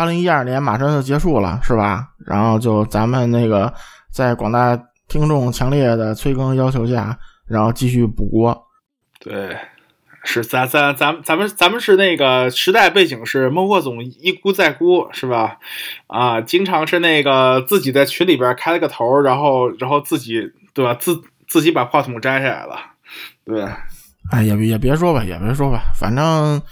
[0.00, 2.08] 八零一二年马上就结束了，是吧？
[2.26, 3.70] 然后就咱们那个
[4.10, 4.74] 在广大
[5.08, 8.66] 听众强烈的催更要求下，然后继续补锅。
[9.18, 9.54] 对，
[10.24, 15.58] 是咱咱咱咱们咱们是那个时代背景是孟获总一估再估，是吧？
[16.06, 20.94] 啊，经常是那个自己在群里边开了个头，然后然后自己对吧？
[20.94, 22.76] 自自己把话筒摘下来了，
[23.44, 23.68] 对。
[24.32, 26.62] 哎，也也别说吧，也别说吧，反正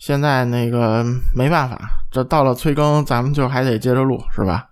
[0.00, 1.78] 现在那个没办法，
[2.10, 4.66] 这到了催更，咱们就还得接着录，是吧？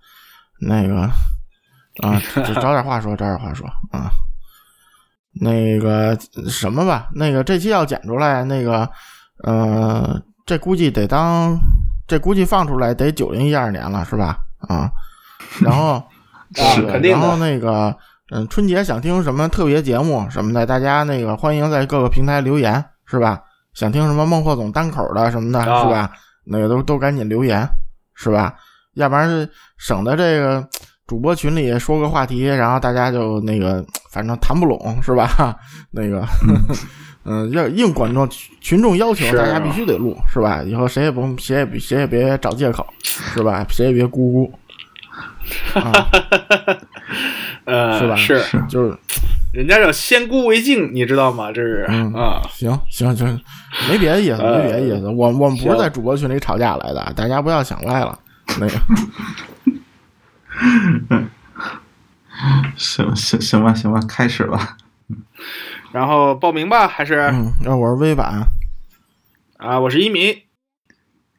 [0.59, 1.03] 那个
[2.01, 2.19] 啊，
[2.55, 4.11] 找点话说，找点话说啊。
[5.39, 6.17] 那个
[6.49, 8.89] 什么吧，那个这期要剪出来，那个
[9.45, 11.57] 呃，这估计得当，
[12.07, 14.39] 这估计放出来得九零一二年了，是吧？
[14.67, 14.91] 啊，
[15.61, 16.03] 然后
[16.55, 17.95] 是 肯定然后那个。
[18.31, 23.41] 嗯，春节想听什么特别节目什么的，大家那个欢迎在各个平台留言，是吧？
[23.79, 26.11] 想听什么孟获总单口的什么的，是吧？
[26.43, 27.65] 那个都都赶紧留言，
[28.13, 28.53] 是吧？
[28.95, 30.67] 要不然省得这个
[31.07, 35.55] 主播群里说个话题，然后大家就那个反正谈不拢，是吧？
[35.91, 36.27] 那个，
[37.23, 38.27] 嗯，要应观众
[38.59, 40.61] 群众要求，大家必须得录，是吧？
[40.61, 43.65] 以后谁也甭谁也谁也别找借口，是吧？
[43.69, 44.51] 谁也别咕咕。
[47.63, 48.15] 呃，是吧？
[48.17, 48.97] 是，就是，
[49.51, 51.51] 人家叫先古为敬，你知道吗？
[51.51, 53.39] 这是啊，行行行，
[53.89, 55.07] 没别的意思，没别的意思。
[55.07, 58.17] 我我们不是在主播群里吵架来的，大家不要想歪了。
[58.59, 58.79] 那个，
[62.77, 64.77] 行行行吧，行吧，开始吧。
[65.91, 67.15] 然后报名吧，还是？
[67.33, 68.43] 嗯，那我是微版。
[69.57, 70.43] 啊，我是一米。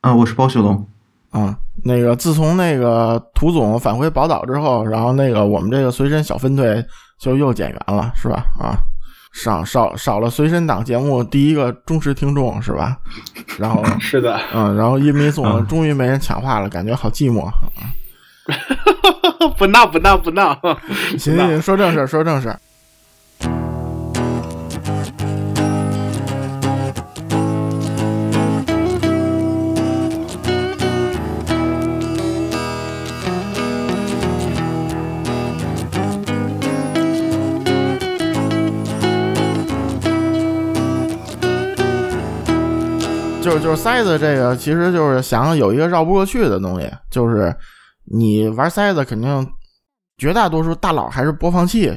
[0.00, 0.86] 啊，我是包雪龙。
[1.30, 1.56] 啊。
[1.84, 6.84] 那个自从那个涂总返回宝岛之后，然后那个我们这个随身小分队
[7.20, 8.46] 就又减员了，是吧？
[8.58, 8.78] 啊，
[9.32, 12.96] 少少少了随身党节目第一个忠实听众，是吧？
[13.58, 17.48] 然后是的，嗯，然后一米总终于没人抢话了，感觉好寂寞。
[19.56, 20.58] 不闹不闹不闹，
[21.18, 22.54] 行行行，说正事说正事
[43.40, 47.54] 就是就是塞子这个，其实就是想有一个绕不过去的东西，就是
[48.04, 49.48] 你玩塞子肯定
[50.18, 51.90] 绝大多数大佬还是播放器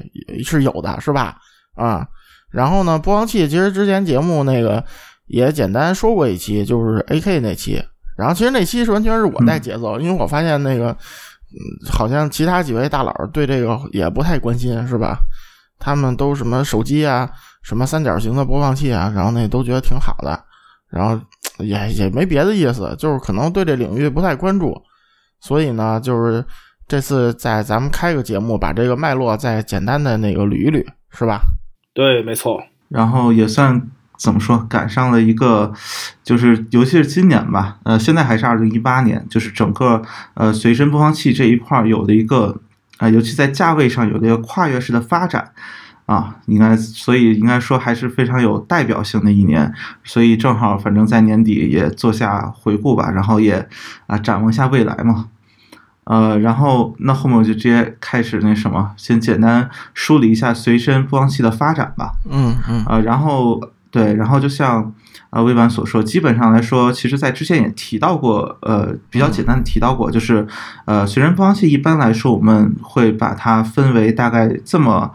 [0.44, 1.36] 是有的，是吧？
[1.76, 2.08] 啊，
[2.50, 4.84] 然后呢，播放器其实之前节目那个
[5.28, 7.84] 也简单说过一期，就是 AK 那期，
[8.18, 11.60] 然后其实那期是完全是我带节奏，因为我发现那个嗯，
[11.92, 15.18] 好像其他几位大佬对这个也不太关心，是吧？
[15.78, 17.30] 他们都什么手机啊，
[17.64, 20.42] 什么三角形的播放器啊，然后那都觉得挺好的。
[20.94, 21.20] 然后
[21.58, 24.80] 也也没别的意思，就是可能对这领域不太关注，
[25.42, 26.46] 所以呢，就是
[26.88, 31.42] 这次在咱们开个节目，把这个脉络再简单的那个捋一捋，是吧？
[31.96, 32.64] 对，没错。
[32.90, 35.74] 然后也算怎么说，赶上了一个，
[36.24, 40.02] 就是尤其是今年吧，呃，现在还是二零一八年，就是整个
[40.36, 42.62] 呃随身播放器这一块有的一个
[43.00, 45.54] 啊，尤其在价位上有的一个跨越式的发展。
[46.06, 53.68] 啊，应该，所以应该说还是非常有代表性的一年，所以正好，反正在年底也做下回顾吧，然后也
[54.08, 55.30] 啊展望一下未来嘛，
[56.03, 63.62] 呃，然后那后面我就直接开始那什么，先简单梳理一下随身播放器的发展吧，嗯嗯，呃，然后
[63.94, 64.94] 对，然后就像。
[65.36, 70.46] 呃，魏版所说，基本上来说，其实在之前也提到过，呃，比较简单的提到过，就是，
[70.86, 75.12] 呃，随身播放器一般来说，我们会把它分为大概这么，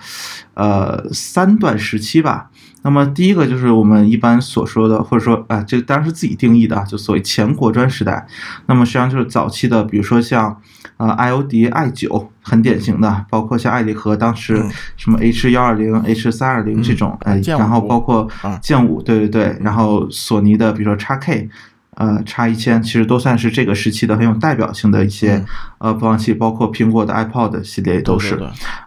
[0.55, 2.51] 呃，三段时期吧。
[2.83, 8.27] 那么第一个就是我们一般所说的，或者说啊，这个当然是自己定义的啊，就所谓前国专时代。
[8.67, 10.61] 那么实际上就是早期的，比如说像
[10.97, 14.65] 呃 IOD i 九，很典型的，包括像爱立和当时
[14.97, 18.29] 什么 H 幺二零、H 三二零这种，哎，然后包括
[18.63, 21.49] 剑五，对对对，然后索尼的，比如说叉 K。
[21.99, 25.45] 呃，叉一千其实都算是这个时期的很有代表性的一些
[25.79, 28.41] 呃播放器，包括苹果的 iPod 系列都是。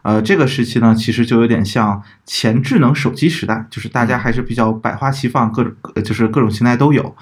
[0.03, 5.73] 呃，这个时期呢，其实就有点像前智能手机时代，就是大家还是比较百花齐放，各种
[6.05, 7.13] 就是各种形态都有。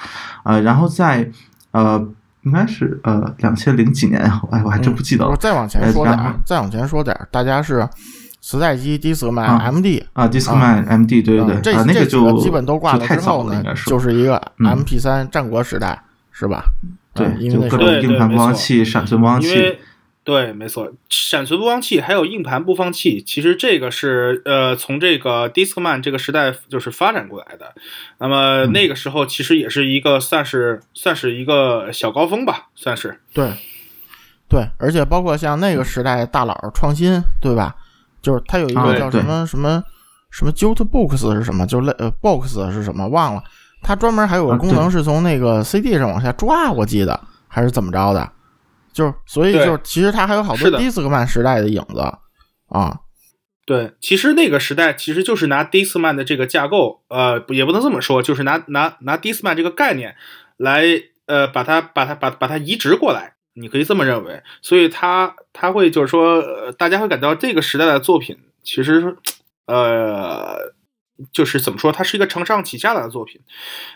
[0.43, 1.27] 呃，然后在
[1.71, 2.07] 呃，
[2.43, 4.21] 应该是呃两千零几年，
[4.51, 5.35] 哎，我还真不记得了。
[5.37, 7.89] 再往前说点，再往前说点，大家是。
[8.41, 16.63] 磁带机 Discman MD 啊，Discman MD，对对对，这那个就基本都挂了之后呢，就是一个 MP 三战国时代，是吧？
[17.13, 19.77] 对，因为各种硬盘播放器、闪存播放器。
[20.21, 27.73] 对，没错，闪存播放器还有硬盘播放器，其实这个是呃从这个 Discman 这个时代就是发展过来的。
[28.19, 33.19] 那么那个时候其实也是一个算是算是一个小高峰吧，算是。
[33.33, 33.51] 对，
[34.47, 37.75] 对，而且包括像那个时代大佬创新，对吧？
[38.21, 39.83] 就是它有一个叫什么什么
[40.29, 43.43] 什么 Jutebooks 是什么，就类呃 Box 是什么忘了。
[43.81, 48.31] 它专门还有个功能是从那个 CD 上往下抓，我记得还是怎么着的。
[48.91, 52.01] 就是所以就其实它还有好多 Discman 时代的影子
[52.67, 52.99] 啊。
[53.65, 60.15] 对，其实那个时代其实就是拿 Discman 的这个架构，呃，也不能这么说，就是拿拿拿 Discman 这个概念
[60.57, 60.83] 来
[61.27, 63.35] 呃把它把它把把它移植过来。
[63.59, 69.17] 你可以这么认为，所以他他会就是说，呃，大家会感到这个时代的作品其实，
[69.65, 70.73] 呃，
[71.33, 73.41] 就是怎么说，它是一个承上启下的作品。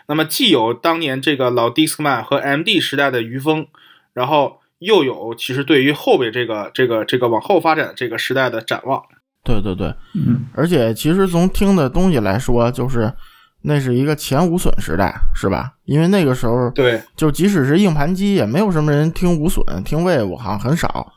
[0.08, 3.66] 那么既有当年这个老 Discman 和 MD 时代的余风，
[4.12, 9.02] 然后又有其实对于后边这个这个这个往后发展这个时代的展望。
[9.42, 13.12] 对对对，嗯，而且其实从听的东西来说，就是。
[13.66, 15.72] 那是一个前无损时代，是吧？
[15.86, 21.12] 因为那个时候，对，就即使是硬盘机，也没有什么人听无损，听 Wave 好像很少，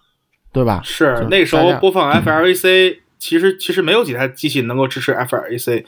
[0.54, 0.82] 对吧？
[0.84, 5.84] 是那时候播放 FLAC，其实其实没有几台机器能够支持 FLAC，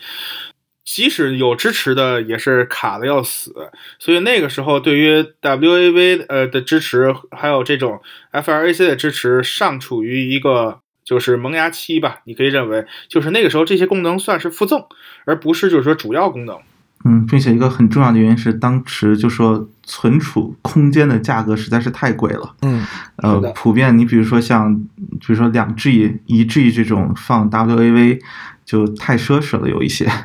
[0.83, 3.53] 即使有支持的，也是卡的要死。
[3.97, 8.01] 所以那个时候，对于 WAV 呃的支持，还有这种
[8.33, 10.81] FLAC 的支持，尚处于一个。
[11.09, 14.85] 就是萌芽期吧，你可以认为，就是那个时候这些功能算是附赠，
[15.25, 16.55] 而不是就是说主要功能。
[17.03, 22.53] 嗯，并且一个很重要的原因是，当时就说存储空间的价格实在是太贵了。
[22.61, 22.85] 嗯，
[23.15, 24.75] 呃，普遍你比如说像，
[25.19, 28.19] 比如说两 G、一 G 这种放 WAV
[28.63, 30.07] 就太奢侈了，有一些。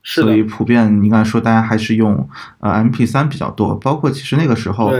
[0.00, 2.26] 是所以普遍，你刚才说大家还是用
[2.60, 4.90] 呃 MP 三比较多，包括其实那个时候，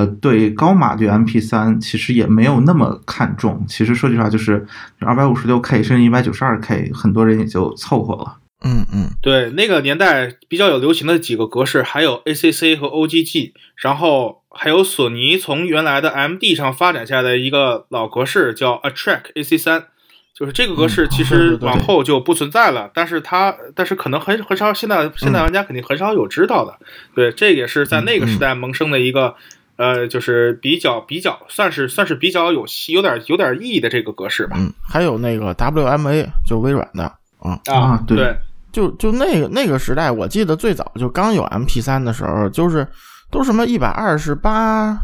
[0.00, 3.62] 呃，对高码对 MP 三其实也没有那么看重。
[3.68, 4.66] 其实说句实话，就是
[5.00, 8.38] 二百五十六 K 甚至一百九十二 K，很多人也就凑合了。
[8.64, 19.84] 嗯嗯，对，那个年代比较有流行的几个格式，还有 ACC 和 OGG，然后还有索尼从原来的 MD 上发展下来的一个老格式叫 Attract AC 三。
[20.32, 22.90] 就是这个格式，其实往后就不存在了。
[22.94, 26.78] 但是它，但是可能很很少，现在现在玩家肯定很少有知道的。
[27.14, 29.34] 对，这也是在那个时代萌生的一个，
[29.80, 34.58] 呃，就是比较比较算是算是比较有有点有点意义的这个格式吧。
[34.58, 37.04] 嗯，还有那个 WMA，就是微软的
[37.38, 38.36] 啊啊，对，
[38.70, 42.86] 就就那个那个时代，我记得最早就刚有 MP 三的时候，就是
[43.30, 44.98] 都什么一百二十八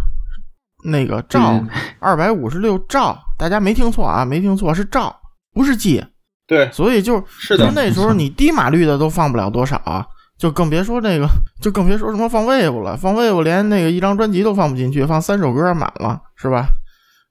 [0.84, 1.58] 那个兆，
[1.98, 5.18] 二百五十六兆，大家没听错啊，没听错，是兆。
[5.54, 6.04] 不是 G，
[6.46, 10.06] 对，所以就是的，那时候你低码率的都放不了多少啊，
[10.38, 11.26] 就更别说那个，
[11.60, 16.68] 就更别说什么放 Wave 了，放 Wave 连那个一张专辑都放不进去，放三首歌满了，是吧？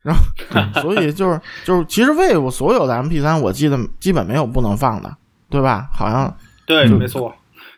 [0.01, 0.21] 然后，
[0.81, 5.15] 所以就是就是，其实 Wave 所有的 MP3，我记得基本没有不能放的，
[5.49, 5.87] 对吧？
[5.91, 6.35] 好像
[6.65, 7.33] 对，没错。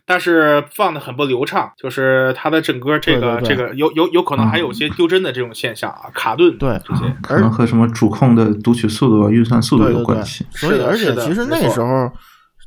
[0.09, 10.45] 但是放的很不流畅，就是它的整个这个这个有有有可能还有些丢帧的这种现象啊，卡顿对这些，可能和什么主控的读取速度、运算速度有关系。
[10.51, 12.09] 所以，而且其实那时候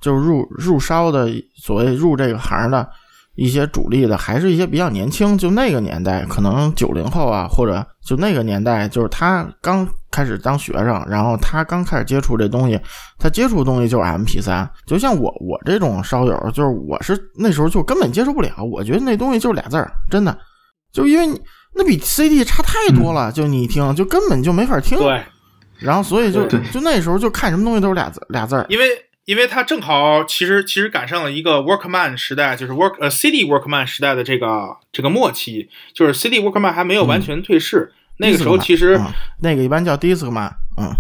[0.01, 2.89] 就是入入烧的所谓入这个行的。
[3.37, 12.79] 一些主力的还是一些比较年轻，就那个年代，可能九零后啊，或者就那个年代，就是他刚开始当学生，然后他刚开始接触这东西，
[13.19, 14.69] 他接触的东西就是 M P 三。
[14.85, 20.37] 就像我我这种烧友，就是我是那时候就根本接受不了，我觉得那东西就是俩字儿，真的，
[20.93, 21.41] 就因为
[21.75, 24.99] 那比 C D 差太多了，就你一听就根本就没法听。
[24.99, 25.23] 对，
[25.79, 28.85] 然后所以就就那时候就看什么东西都是俩字俩字儿，因为。
[29.31, 39.01] 因为它正好，其实其实赶上了一个 Workman 时代，就是 Work 呃 CD Workman 时代的这个这个末期，就是 CD Workman 还没有完全退市，那个时候其实
[39.41, 40.91] 那个一般叫 Discman，嗯，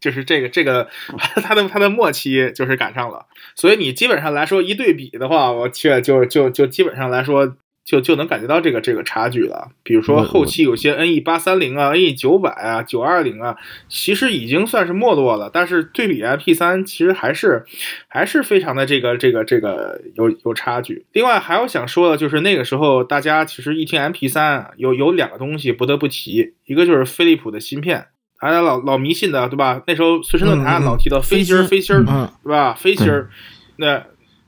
[0.00, 0.88] 就是这个这个
[1.44, 7.54] 它的它的末期就是赶上了，所以你基本上来说一对比的话，我去就就就基本上来说。
[7.84, 9.70] 就就能感觉到这个这个差距了。
[9.82, 13.56] 比如说后期有些 NE 八三零啊、NE 九百啊、九二零啊，
[13.88, 15.50] 其实已经算是没落了。
[15.52, 17.66] 但是对比 MP 三，其实还是
[18.08, 21.04] 还是非常的这个这个这个有有差距。
[21.12, 28.06] 另外还有想说的，就是那个时候大家其实一听 MP 三，有有两个东西不得不提，一个就是飞利浦的芯片，
[28.40, 29.82] 大家老老迷信的，对吧？
[29.86, 32.00] 那时候随身论坛老提到飞芯儿飞芯儿，
[32.42, 32.72] 是吧？
[32.72, 33.28] 飞芯儿。
[33.76, 33.98] 那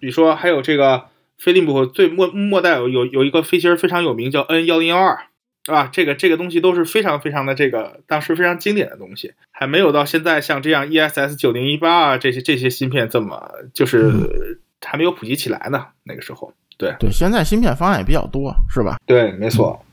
[0.01, 1.05] 比如说还有这个。
[1.39, 5.19] 飞利浦最末末代有有有一个飞芯非常有名，叫 N 幺零幺二，
[5.65, 5.89] 是吧？
[5.93, 15.87] 这个这个东西都是非常非常的这个当时非常经典的东西，还没有到现在像这样 ESS 九零一八啊这些这些芯片这么就是还没有普及起来呢。
[16.05, 18.97] 那个时候，对对，现在芯片方案也比较多，是吧？
[19.07, 19.85] 对，没错。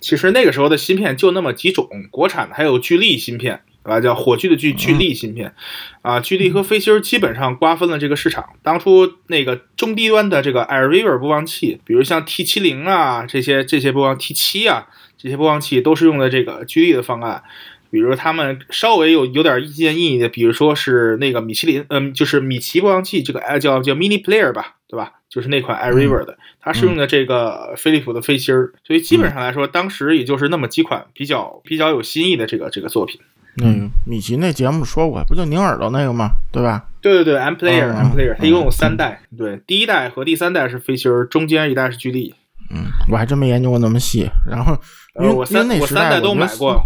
[0.00, 5.54] 其实那个时候的芯片就那么几种，国产的还有巨力芯片，啊，叫火炬的炬，巨力芯片，
[6.02, 8.44] 啊，巨力和飞星基本上瓜分了这个市场。
[8.62, 14.86] 当初那个中低端的这个 AirRiver 播放器，比如像 T 七零啊这些这些播放 T 七啊
[15.18, 17.42] 这些播放器都是用的这个巨力的方案。
[17.90, 25.12] 比如他们稍微有有点意见意义的，比如说是那个米其林，嗯，就是米奇播放器，这个哎叫叫 Mini Player 吧，对吧？
[25.28, 33.20] 就是那款 AirRiver 的，它是用的这个飞利浦的飞芯儿，所以基本上来说，当时也就是那么几款比较比较有新意的这个这个作品。
[33.56, 36.30] 那个米奇那节目说过，不就拧耳朵那个吗？
[36.50, 36.84] 对吧？
[37.00, 42.34] 对对对，M Player，M Player，它一共有三代，对，第一代和第三代是飞芯，中间一代是巨力。
[42.70, 44.30] 嗯，我还真没研究过那么细。
[44.48, 44.76] 然后，
[45.20, 46.80] 因为我三我三代都买过。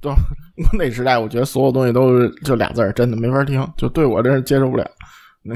[0.00, 0.16] 对，我
[0.78, 4.84] 那时代我觉得所有东西都是就俩字儿，真的没法听，就对我这是接受不了。
[5.42, 5.54] 那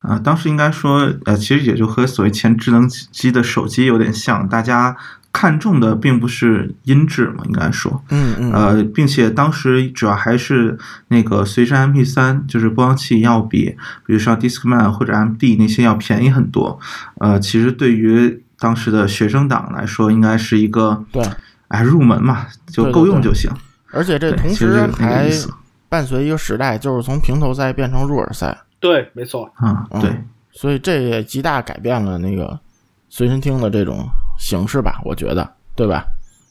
[0.00, 4.96] 啊，当时应该说，呃，其实也就和所谓前智能机的手机有点像，大家
[5.32, 10.76] 看重的并不是音质嘛，应该说，嗯嗯，呃，并且当时主要还是
[11.08, 16.80] 那个随身 MP 三，就是播放器要比，比如说 Discman 或者 MD 那些要便宜很多。
[17.18, 21.22] 呃，其实对于当时的学生党来说，应该是一个对，
[21.68, 23.50] 哎，入门嘛，就够用就行。
[23.92, 25.30] 而且这同时还
[25.88, 28.56] 伴随一个时代，就是从平头塞变成入耳塞。
[28.80, 29.50] 对，没错。
[29.56, 30.10] 啊，对。
[30.50, 32.58] 所以这也极大改变了那个
[33.08, 34.08] 随身听的这种
[34.38, 35.00] 形式吧？
[35.04, 36.04] 我觉得，对吧？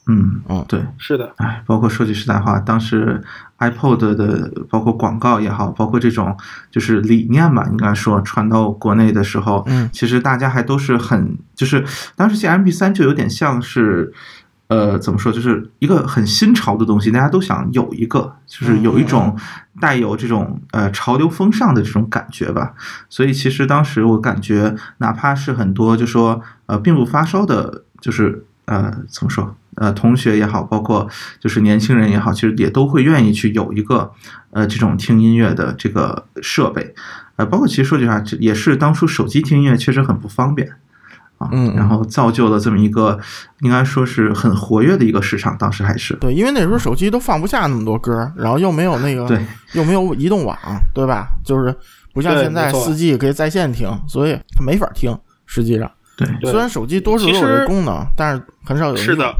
[0.06, 1.32] 嗯嗯，对，是的。
[1.36, 3.22] 哎，包括说句实在话，当时
[3.58, 6.34] iPod 的包括广告也好，包括这种
[6.70, 11.84] 就是理念吧，应该说传到国内的时候，嗯，其实大家还都是很，就是
[12.16, 14.12] 当时这 MP 三就有点像是。
[14.68, 19.34] 呃，怎么说，就是一个很新潮的东西，大家都想有一个，就是有一种
[19.80, 22.74] 带有这种呃潮流风尚的这种感觉吧。
[23.08, 31.08] 所以其实当时我感觉，哪怕是很多就说呃并不发烧的，就是呃怎么说呃同学也好，包括
[31.40, 34.12] 就是年轻人也好，其实也都会愿意去有一个
[34.50, 36.94] 呃这种听音乐的这个设备。
[37.36, 40.72] 呃，包括其实说句实话，也是当初手机听音乐确实很不方便。
[41.38, 43.18] 啊，嗯，然后造就了这么一个，
[43.60, 49.40] 应该说是很活跃的一个市场，当时还是对，因为那时候手机都放不下那么多歌，然后又没有那个，对，
[49.72, 50.56] 又没有移动网，
[50.92, 51.28] 对吧？
[51.44, 51.74] 就是
[52.12, 55.16] 不像现在四 G 可以在线听，所以它没法听。
[55.50, 58.96] 实际上，对，虽然手机多数都有这功能，但是很少有。
[58.96, 59.34] 是的，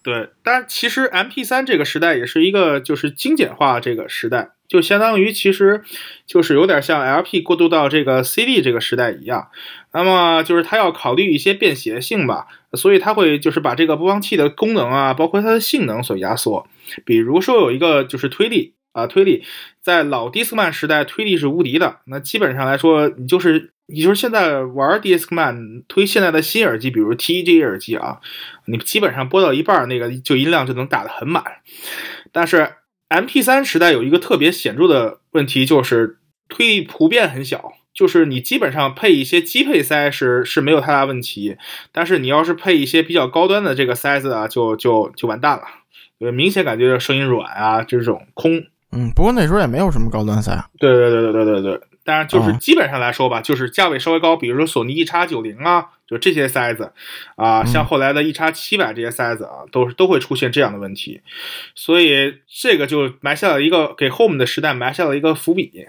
[0.00, 4.50] 对，但其实 MP 三这个时代也是一个就是精简化这个时代。
[4.70, 5.82] 就相当于，其实
[6.24, 9.48] 就是有点像 LP 过渡到这个 CD 这个时代一样。
[9.92, 16.68] 那么就是它要考虑一些便携性吧，所以它会就是把这个播放器的功能啊，包括它的性能所压缩。
[17.04, 19.42] 比如说有一个就是推力啊，推力
[19.80, 21.96] 在老 di s man 时代推力是无敌的。
[22.04, 28.20] 那基本上来说，你就是你就是现在玩 Discman 推现在的新耳机，比如 TEG 耳机啊，
[28.66, 31.42] 你基本上播到一半那个就音量就能打得很满，
[32.30, 32.74] 但是。
[33.10, 41.56] M P 三时代有一个特别显著的问题，就是推力普遍很小，就是你基本上配一些低配塞是是没有太大问题，
[41.90, 45.64] 但是你要是配一些比较高端的这个塞子啊，就就就完蛋了，
[46.20, 48.62] 呃，明显感觉声音软啊，这种空。
[48.92, 50.64] 嗯，不过那时候也没有什么高端塞。
[50.78, 51.80] 对对对对对对对。
[52.02, 56.92] 当然，就是基本上来说吧，就是价位稍微高，比如说索尼 E 叉九零啊，就这些塞子
[57.36, 61.20] 啊，像后来的 E 叉七百这些塞子啊，都是都会出现这样的问题，
[61.76, 65.86] 所以这个就埋下了一个给 Home 的时代埋下了一个伏笔。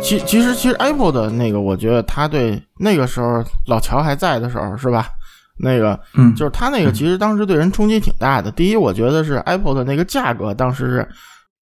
[0.00, 5.08] 其其实其实 Apple 的那个，我觉得他对那个时候老乔还在的时候，是吧？
[5.62, 8.50] 那个，嗯，就是他那个，其实当时对人冲击挺大的。
[8.50, 11.08] 第一，我觉得是 Apple 的那个价格，当时是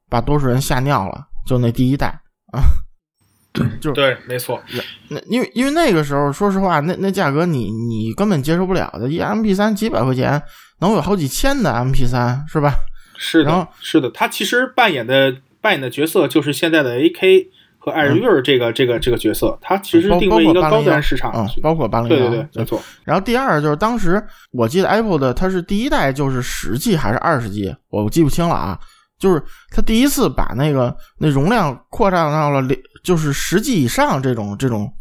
[0.08, 1.26] 把多数人吓尿了。
[1.46, 2.08] 就那第一代
[2.52, 2.60] 啊，
[3.52, 4.62] 对，就对，没错。
[5.08, 9.08] 那因为因为那个时候，说实话，那那价格你你根本接受不了的。
[9.08, 10.42] 一 MP 三几百块钱，
[10.80, 12.74] 能有好几千的 MP 三，是吧？
[13.16, 14.10] 是的，是的。
[14.10, 17.48] 他其实扮演的扮演的角色就是现在的 AK。
[17.78, 22.80] 和艾瑞尔这个这个这个角色，它其实定位一个高端市场，包括八零幺，对对对，没错。
[23.04, 28.78] 然后第二就是当时我记得 Apple 的它是第一代就是十 G 还是二十 G，我记不清了啊。
[29.18, 29.42] 就是
[29.74, 32.62] 它第一次把那个那容量扩张到了
[33.02, 34.92] 就是十 G 以上这种这种，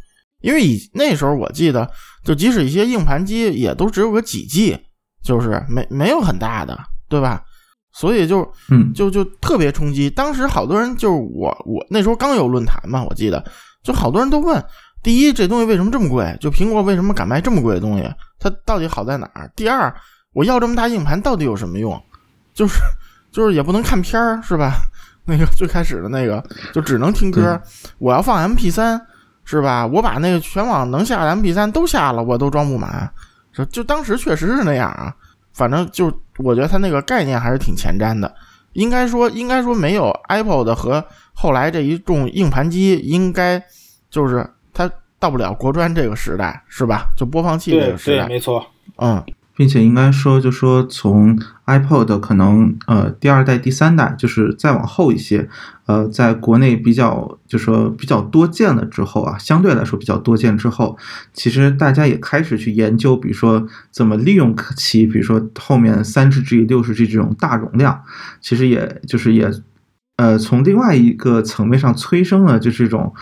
[0.42, 1.88] 因为以那时候我记得，
[2.24, 4.76] 就即使一些硬盘机也都只有个几 G，
[5.24, 6.76] 就是没没有很大的，
[7.08, 7.44] 对吧？
[7.98, 10.08] 所以就，嗯，就就特别冲击。
[10.08, 13.44] 当时好多人就是我，我那时候刚有论坛嘛，我记得，
[13.82, 14.64] 就好多人都问：
[15.02, 16.38] 第一，这东西为什么这么贵？
[16.40, 18.08] 就苹果为什么敢卖这么贵的东西？
[18.38, 19.52] 它到底好在哪儿？
[19.56, 19.92] 第二，
[20.34, 22.00] 我要这么大硬盘到底有什么用？
[22.54, 22.80] 就是，
[23.32, 24.74] 就是也不能看片儿，是吧？
[25.26, 27.60] 那个最开始的那个就只能听歌。
[27.98, 29.02] 我要放 MP 三，
[29.44, 29.88] 是吧？
[29.88, 33.12] 我把那个全网能下的 MP 三都下了，我都装不满。
[33.52, 35.12] 就就当时确实是那样啊。
[35.58, 36.06] 反正就
[36.38, 38.32] 我觉得它那个概念还是挺前瞻的。
[38.74, 43.62] 应该说，应该说没有 Apple 的和后来这一众硬盘机，应该
[44.10, 47.10] 就是它到不了国专这个时代，是吧？
[47.18, 48.66] 就播放器这个时代，没错。
[48.98, 49.24] 嗯。
[49.56, 51.36] 并且应该说，就说从
[51.66, 55.50] iPod 可能呃第二代、第三代，就是再往后一些，
[55.88, 60.98] 呃，在国内比较就说比较多见了之后啊，相对来说比较多见之后，
[61.34, 68.04] 其实大家也开始去研究，比如说怎么利用其，比如说后面三十 G、六十 G 这种大容量，
[68.40, 69.52] 其实也就是也
[70.18, 73.14] 呃从另外一个层面上催生了就是这种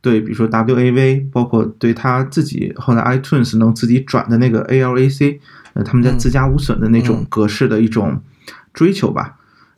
[0.00, 5.38] 对，比如说 WAV，包括对他自己后来 iTunes 能自己转的那个 ALAC。
[5.74, 8.22] 呃，他们在自家无损的那种格式的一种
[8.72, 9.34] 追求吧，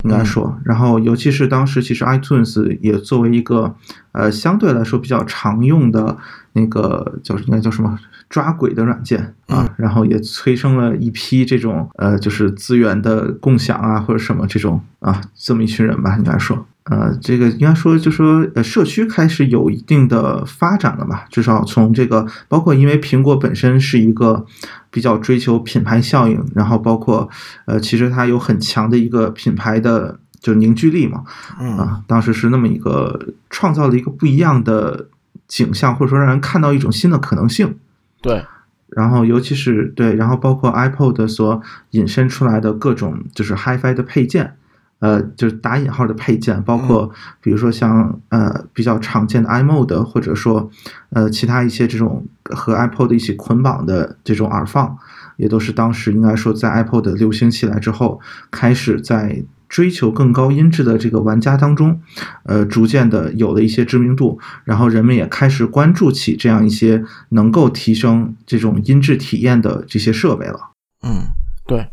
[0.07, 3.75] 应该说，然后尤其是当时其实 iTunes 也作为一个
[4.13, 6.17] 呃相对来说比较常用的
[6.53, 7.99] 那个叫应该叫什么
[8.31, 16.67] 抓鬼的软件啊，然后也催生了一批这种呃就是资源的共享啊或者什么这种啊这么一群人吧，应该说。
[16.89, 21.27] 呃，这个应该说，就说呃，社区开始有一定的发展了吧？
[21.31, 24.47] 至少从这个，包括因为苹果本身是一个
[24.89, 27.29] 比较追求品牌效应，然后包括
[27.65, 31.25] 呃，其实它有很强的一个品牌的就凝聚力嘛。
[31.59, 35.09] 啊，当时是那么一个创造了一个不一样的
[35.49, 37.77] 景象，或者说让人看到一种新的可能性。
[38.23, 38.45] 对。
[38.91, 44.55] 然后尤其是对，然后包括 iPod 所引申出来的各种就是 HiFi 的配件。
[44.99, 47.11] 呃，就是打引号的配件，包括
[47.41, 50.71] 比如说像呃比较常见的 iMode，或者说
[51.11, 54.97] 呃其他一些这种和 iPod 一起捆绑的这种耳放，
[55.37, 62.01] 也都是当时应该说在 iPod 流行起来之后，开始在追求更高音质的这个玩家当中，
[62.45, 70.71] 呃逐渐的有了一些知名度，然后人们也开始关注起这样一些能够提升这种音质体验的这些设备了。
[71.03, 71.27] 嗯，
[71.67, 71.91] 对。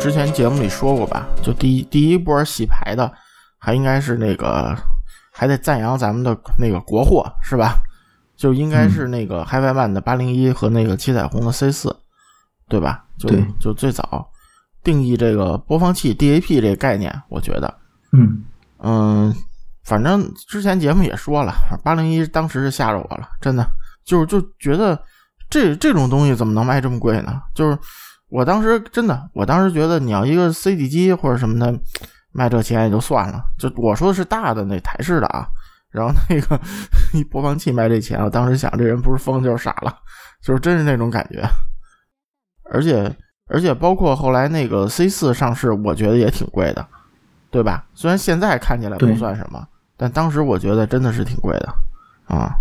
[0.00, 3.12] 之前节目里说过吧，就第一第一波洗牌的，
[3.58, 4.74] 还应该是那个，
[5.30, 7.76] 还得赞扬咱们的那个国货是吧？
[8.34, 11.94] 就应该是那个 HiFiMan 的八零一和那个七彩虹的 C 四，
[12.66, 13.04] 对吧？
[13.18, 13.28] 就
[13.60, 14.26] 就最早
[14.82, 17.74] 定义这个播放器 DAP 这个概念，我觉得，
[18.12, 18.42] 嗯
[18.78, 19.34] 嗯，
[19.84, 21.52] 反正之前节目也说了，
[21.84, 23.70] 八零一当时是吓着我了，真的，
[24.06, 24.98] 就是就觉得
[25.50, 27.42] 这这种东西怎么能卖这么贵呢？
[27.54, 27.78] 就是。
[28.30, 31.78] 我当时真的，我当时觉得你要一个 CD 机或者什么的，
[32.32, 33.44] 卖这钱也就算了。
[33.58, 35.46] 就我说的是大的那台式的啊，
[35.90, 36.60] 然后那个
[37.12, 39.92] 一播放器卖这钱，我当时想这人不是疯就是傻了，
[40.40, 41.42] 就是真是那种感觉。
[42.72, 43.12] 而且
[43.48, 46.86] 而且包括后来那个 C 四上市，我觉得也挺贵的，
[47.50, 47.84] 对吧？
[47.94, 49.66] 虽然现在看起来不算什么，
[49.96, 51.74] 但当时我觉得真的是挺贵的
[52.26, 52.54] 啊。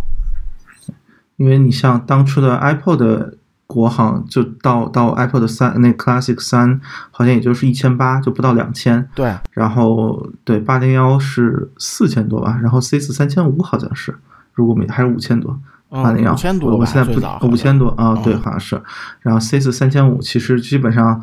[1.37, 3.37] 因为你像当初的 iPod。
[3.69, 9.07] 国行就到到 Apple 的三那 Classic 三，好像也就是一千八，就不到两千。
[9.13, 14.17] 对，然后对八零幺是四千多吧，然后 C 四三千五好像是，
[14.55, 15.55] 如果没还是五千多，
[15.87, 18.81] 八零幺五千多，我现在不五千多啊，对，好像是。
[19.21, 21.21] 然后 C 四三千五，其实基本上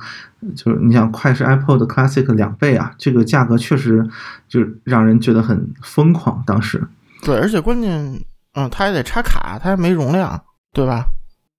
[0.55, 4.09] 就是你想快是 Apple 的 Classic 两倍啊，这个价格确实
[4.49, 6.41] 就让人觉得很疯狂。
[6.47, 6.87] 当时
[7.25, 10.41] 对，而且关键，嗯，它还得插卡，它还没容量，
[10.73, 11.07] 对吧？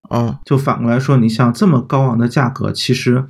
[0.09, 3.25] 嗯，就反过来说，你像这么高昂的价格，其实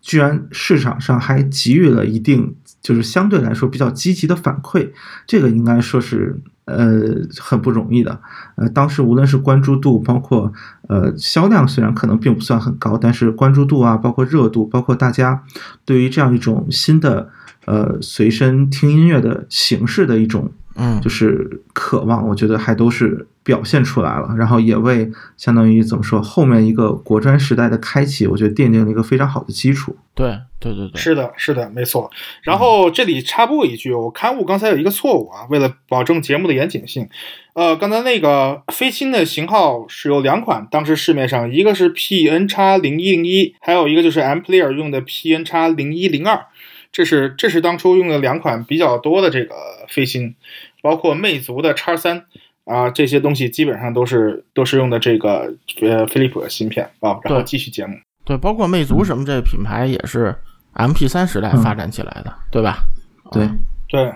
[0.00, 4.90] 居然市场上还给予了一定，就是相对来说比较积极的反馈，
[5.26, 7.00] 这个应该说是呃
[7.38, 8.20] 很不容易的。
[8.56, 10.52] 呃，当时无论是关注度，包括
[10.88, 15.44] 呃销量，虽然可能并不算很高，但是关注度啊，包括热度，包括大家
[15.84, 17.30] 对于这样一种新的
[17.66, 20.52] 呃随身听音乐的形式的一种。
[20.76, 29.96] 嗯，就是渴望，我觉得还都是表现出来了，然后也为相当于怎么说后面一个国专时代的开启，我觉得奠定了一个非常好的基础。
[30.14, 32.10] 对，对，对，对，是的，是的，没错。
[32.42, 37.08] 然后这里插播一句，我刊物刚才有一个错误啊，为了保证节目的严谨性，
[37.54, 46.46] 呃，刚才那个飞星的型号是有两款，当时市面上一个是 PN 叉零一零一，还有一个就是 M Player 用的 PN 叉零一零二。
[46.92, 49.54] 这是这是当初用的两款比较多的这个
[49.88, 50.36] 飞芯，
[50.82, 52.26] 包括魅族的叉三
[52.64, 57.18] 啊，这些东西基本上都是都是用的这个呃飞利浦的芯片啊。
[57.24, 60.36] 然后继续节目，对，包括魅族什么这个品牌也是
[60.74, 62.84] MP 三时代发展起来的，对吧？
[63.32, 63.48] 对
[63.88, 64.14] 对，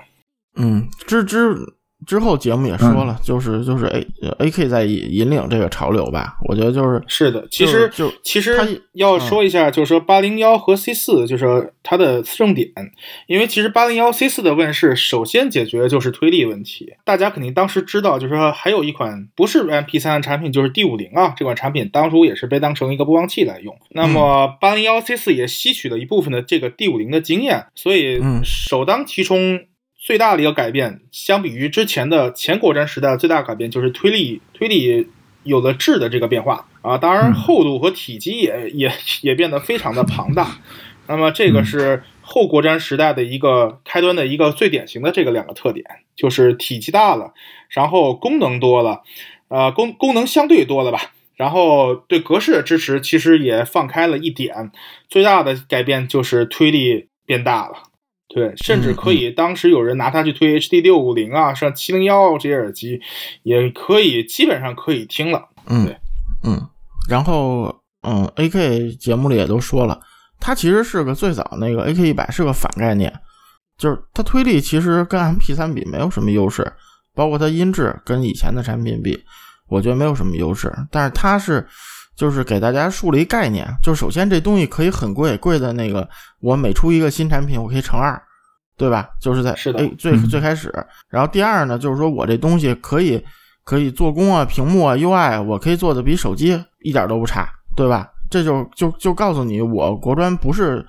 [0.56, 1.56] 嗯，之之
[2.04, 4.06] 之后节目也说了，就是就是 A
[4.38, 6.36] A K 在引引领这个潮流吧。
[6.46, 12.68] 我觉得就是是的，其实就其实要说一下，就是说八零幺和 C 四，就是它的侧重点。
[13.26, 16.92] 因为其实八零幺 C 四的问世，首先解决的就是推力问题。
[17.02, 23.74] 大家肯定当时知道，就是说还有一款不是 M P 三的产品，就是 D 五零啊，这款产品当初也是被当成一个播放器来用。
[23.90, 29.60] 那么八零幺 C 四也吸取了一部分的这个 D 五零的经验，所以首当其冲。
[30.06, 35.08] 最大的一个改变，相比于之前的前国瞻时代，最大改变就是推力推力
[35.42, 38.92] 有了质的这个变化啊，当然厚度和体积也也
[39.22, 40.58] 也变得非常的庞大。
[41.08, 47.34] 那么这个是后国战时代的一个开端的一个最典型的这个两个特点，就是体积大了，
[47.68, 49.02] 然后功能多了，
[49.48, 51.00] 呃功功能相对多了吧，
[51.34, 54.70] 然后对格式的支持其实也放开了一点。
[55.08, 57.82] 最大的改变就是推力变大了。
[58.28, 63.00] 对，甚至可以，当时有人拿它去推 HD 六五零啊，像七零幺这些耳机，
[63.44, 65.48] 也可以，基本上可以听了。
[65.66, 65.94] 嗯，
[66.44, 66.60] 嗯，
[67.08, 70.00] 然后，嗯，AK 节目里也都说了，
[70.40, 73.12] 它其实是个最早那个 AK 一百是个反概念，
[73.78, 76.72] 就是它推力其实跟 MP 三比没有什么优势，
[77.14, 79.22] 包括它音质跟以前的产品比，
[79.68, 81.66] 我觉得没有什么优势，但是它是。
[82.16, 86.08] 就是给大家树立一概念，就是首先这东西可以很贵，贵的那个
[86.40, 88.18] 我每出一个新产品，我可以乘二，
[88.74, 89.10] 对吧？
[89.20, 90.72] 就是在是的，哎，最最开始。
[91.10, 93.22] 然后第二呢，就是说我这东西可以
[93.64, 98.08] 可以做工啊，屏幕啊，UI，我可以做的比手机一点都不差，对吧？
[98.30, 100.82] 这就就就告诉你，我国专不是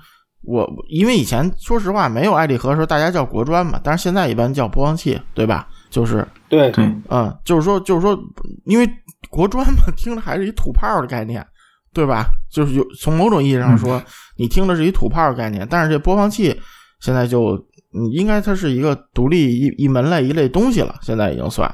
[0.44, 5.68] 我，因为以前说实话没有爱立和的时候，大家叫国专嘛，但是现在一般叫播放器，对吧？
[5.90, 8.18] 就是对对，嗯，就是说就是说，
[8.64, 8.90] 因为。
[9.38, 11.46] 国专嘛，听着还是一土炮的概念，
[11.94, 12.26] 对吧？
[12.52, 14.02] 就是有从某种意义上说，
[14.38, 15.66] 你听的是一土炮的概念。
[15.70, 16.60] 但是这播放器
[17.00, 17.54] 现在就，
[17.94, 21.72] 嗯，应该它是一个独立一一门类一类东西了，现在已经算，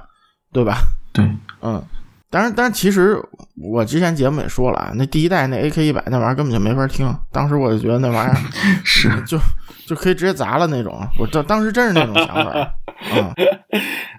[0.51, 0.77] 对吧？
[1.13, 1.25] 对，
[1.61, 1.81] 嗯。
[2.29, 3.15] 当然，但其实
[3.61, 7.07] 我之前节目也说了啊，那第一代那 AK 一百那玩意儿根本就没法听。
[7.31, 8.35] 当时我就觉得那玩意儿
[8.83, 9.37] 是就
[9.85, 10.99] 就可以直接砸了那种。
[11.19, 12.73] 我当当时真是那种想法，
[13.13, 13.33] 嗯，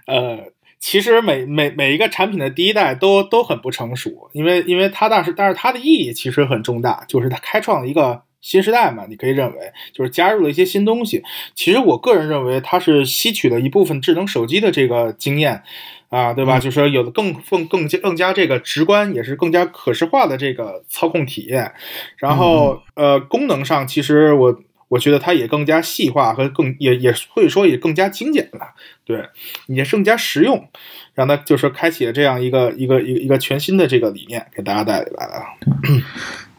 [0.07, 0.54] 呃。
[0.87, 11.23] 其实每每每一个产品的第一代都都很不成熟，因为因为它但是但是它的意义其实很重大，就是它开创了一个新时代嘛，你可以认为就是加入了一些新东西。
[11.55, 15.63] 其实我个人认为它是吸取了一部分智能手机的这个经验，
[16.09, 16.59] 啊，对吧？
[16.59, 21.71] 就是说有的更更更加更加这个直观，也是更加可视化的这个操控体验。
[22.17, 24.55] 然后呃，功能上其实我。
[24.87, 28.59] 我觉得它也更加细化和更也也会说也更加精简了，
[29.03, 29.27] 对，
[29.67, 30.69] 也更加实用，
[31.15, 35.43] 让它就是开启了这样一个一个一个一个全新的这个理念给大家带来了。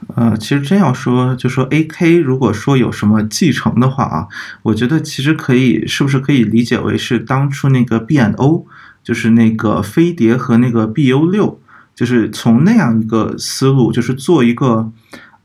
[0.16, 4.26] 呃，其实真要说，就说 A K 如果说有什么继承的话啊，
[4.62, 8.66] 我觉得其实可以是不是可以理解为是当初那个 B N O，
[9.02, 11.60] 就是那个飞碟和那个 B U 六，
[11.94, 14.92] 就是从那样一个思路，就是做一个。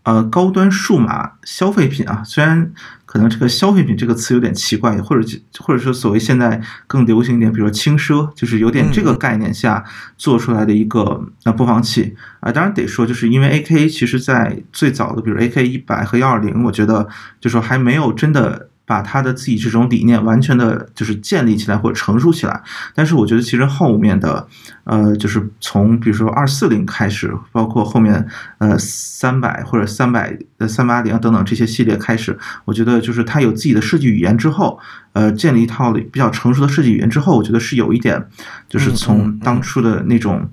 [0.03, 2.73] 呃，高端数码消费品啊，虽然
[3.05, 9.85] 可能这个消费品这个词有点奇怪，或者或者说所谓现在更流行一点，比如说轻奢，就是有点这个概念下
[10.17, 12.51] 做出来的一个呃播放器啊。
[12.51, 17.07] 当然得说，就是因为 A K 其实在最早的，比如 A K 一百和幺二零，我觉得
[17.39, 18.70] 就说还没有真的。
[18.91, 22.61] 把他的自己这种理念完全的，就是建立起来或者成熟起来。
[22.93, 24.45] 但是我觉得，其实后面的，
[24.83, 28.27] 呃，就是从比如说二四零开始，包括后面
[28.57, 34.77] 呃三百或者三百呃三八零等等这些系列开始，我觉得就是他有自己的设计语言之后，
[35.13, 38.27] 呃，建立一套比较成熟的设计语言之后，我觉得是有一点，
[38.67, 40.49] 就是从当初的那种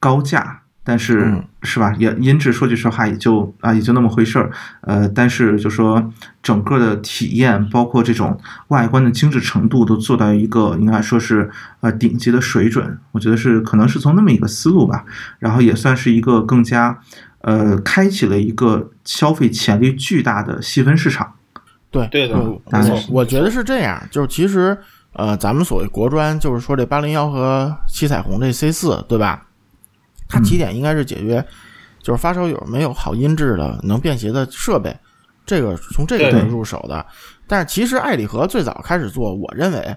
[0.00, 0.61] 高价。
[0.84, 1.94] 但是是吧？
[1.98, 4.50] 也音质说句实话，也就啊也就那么回事儿。
[4.80, 8.36] 呃，但是就说整个的体验，包括这种
[8.68, 11.48] 外观的精致程度，都做到一个应该说是
[11.80, 12.98] 呃顶级的水准。
[13.12, 15.04] 我觉得是可能是从那么一个思路吧，
[15.38, 16.98] 然后也算是一个更加
[17.42, 21.34] 呃开启了一个消费潜力巨大的细分市场。
[21.92, 22.36] 对对的，
[22.72, 24.02] 没错，我觉得是这样。
[24.10, 24.76] 就是其实
[25.12, 29.44] 呃，咱们所谓国专，就是说这八零幺和七彩虹这 C 四，对吧？
[30.32, 31.44] 它起点应该是解决，
[32.02, 34.96] 就是发烧友没有好音质的能便携的设备，
[35.44, 37.04] 这个从这个点入手的。
[37.46, 39.94] 但是其实爱礼和最早开始做，我认为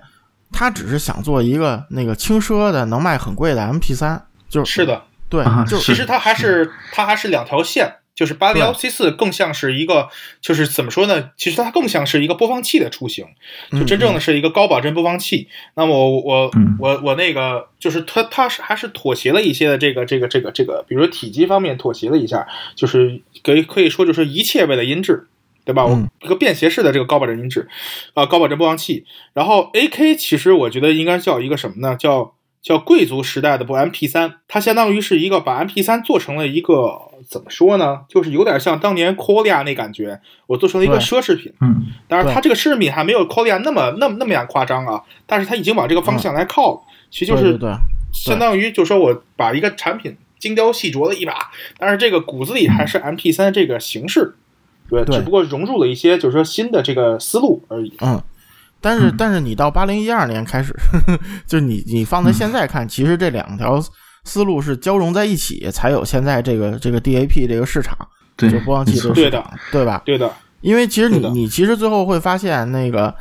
[0.51, 7.95] 他只是想做一个那个轻奢的能卖很贵的 MP 三，就是是的，对，就其实它还是它还是两条线。
[8.15, 10.07] 就是八零幺 C 四更像是一个，
[10.41, 11.31] 就是怎么说呢？
[11.35, 13.25] 其实它更像是一个播放器的雏形，
[13.71, 15.49] 就真正的是一个高保真播放器。
[15.75, 25.27] 那么我我我我那个就是它它是还是妥协了一些的这个这个这个这个，比如说体积方面妥协了一下，就是可以可以说就是一切为了音质
[25.65, 25.83] 对吧？
[25.83, 27.67] 我一个便携式的这个高保真音质，
[28.13, 29.03] 啊、高保真播放器。
[29.33, 31.95] 然后 AK 其实我觉得应该叫一个什么呢？
[31.95, 32.34] 叫
[32.65, 36.99] 叫贵族时代的部 MP 三它相当于是一个把 MP 三做成了一个
[37.29, 37.99] 怎么说呢？
[38.09, 41.53] 就是有点像当年 Colia 那感觉，我做成了一个奢侈品。
[41.61, 46.81] 嗯当然，它这个奢侈品还没有 Colia 那么那么那么样夸张啊，但是它已经往这个方向来靠了。
[47.11, 47.59] 其实就是
[48.11, 54.33] 相当于就是说我把一个产品精雕细琢了一把，但是这个骨子里还是 MP 三这个形式，
[54.89, 57.93] 对，对只不过融入了一些就是说新的这个思路而已。
[58.01, 58.19] 嗯，
[58.85, 60.71] 但是嗯但是你到八零一二年开始，
[61.47, 63.83] 就你你放在现在看，其实这两条
[64.25, 67.97] 思路是交融在一起，才有现在这个这个 DAP 这个市场，
[68.35, 70.03] 对，就播放器对的这个市场，对吧？
[70.05, 73.11] 对的，因为其实你你其实最后会发现，那个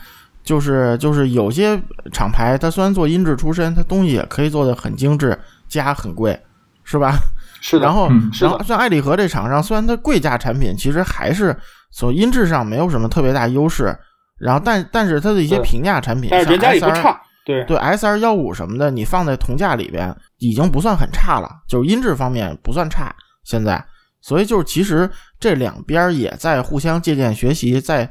[0.43, 1.81] 就是就是有些
[2.13, 6.39] 厂牌，它虽然做音质出身，它东西也可以做的很精致，价很贵，
[6.85, 7.17] 是吧？
[7.63, 7.87] 是的。
[7.87, 11.57] 然后然后像爱立和这厂商，虽然它贵价产品，其实还是
[11.91, 13.97] 从音质上没有什么特别大优势。
[14.39, 23.15] 然后但但是它的一些对平价产品，像但是人家也不 SR 差，对对 S R 幺五什么的，你放在同价里边已经不算很差了，就是音质方面不算差。
[23.45, 23.85] 现在，
[24.21, 28.11] 所以就是其实这两边也在互相借鉴学习，在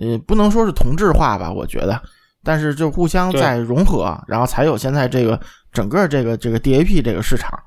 [0.00, 2.00] 呃不能说是同质化吧，我觉得，
[2.44, 5.40] 但是就互相在融合，然后才有现在这个
[5.72, 7.58] 整个这个这个 D A P 这个市场，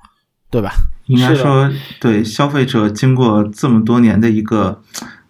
[0.52, 0.72] 对吧？
[1.08, 1.68] 应该是说，
[2.00, 4.80] 对消费者经过这么多年的一个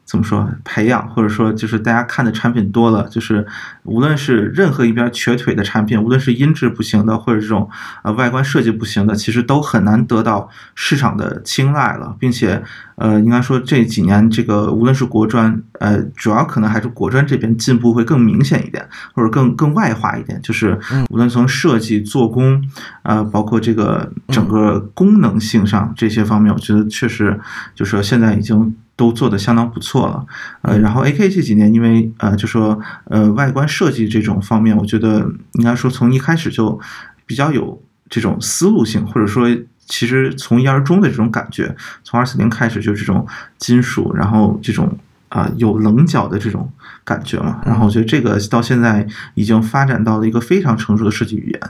[0.10, 3.46] 怎么说培养，或者说就是大家看的产品多了，就是
[3.84, 7.70] 无论是任何一边瘸腿的产品，无论是音质不行的，或者这种
[8.02, 12.64] 呃外观设计不行的，其实都很难得到市场的青睐了，并且
[12.96, 22.60] 呃，应该说这几年这个无论是国专，呃，主要可能还是国专这边进步会更明显一点，或者更更外化一点，就是嗯无论从设计、做工，
[23.04, 27.40] 呃，包括这个整个功能性上这些方面，我觉得确实
[27.76, 30.26] 就是说现在已经都做得相当不错了。
[30.64, 36.78] 呃，然后 AK 这几年因为呃，就说呃外观设计这种方面，我觉得应该说从一开始就
[37.26, 39.48] 比较有这种思路性，或者说
[39.88, 43.26] 其实从一而终的这种感觉，从二四零开始就这种
[43.58, 44.98] 金属，然后这种。
[45.30, 46.72] 啊、有棱角的这种
[47.04, 51.62] 感觉嘛，然后我觉得这个到现在已经发展到了一个非常成熟的设计语言，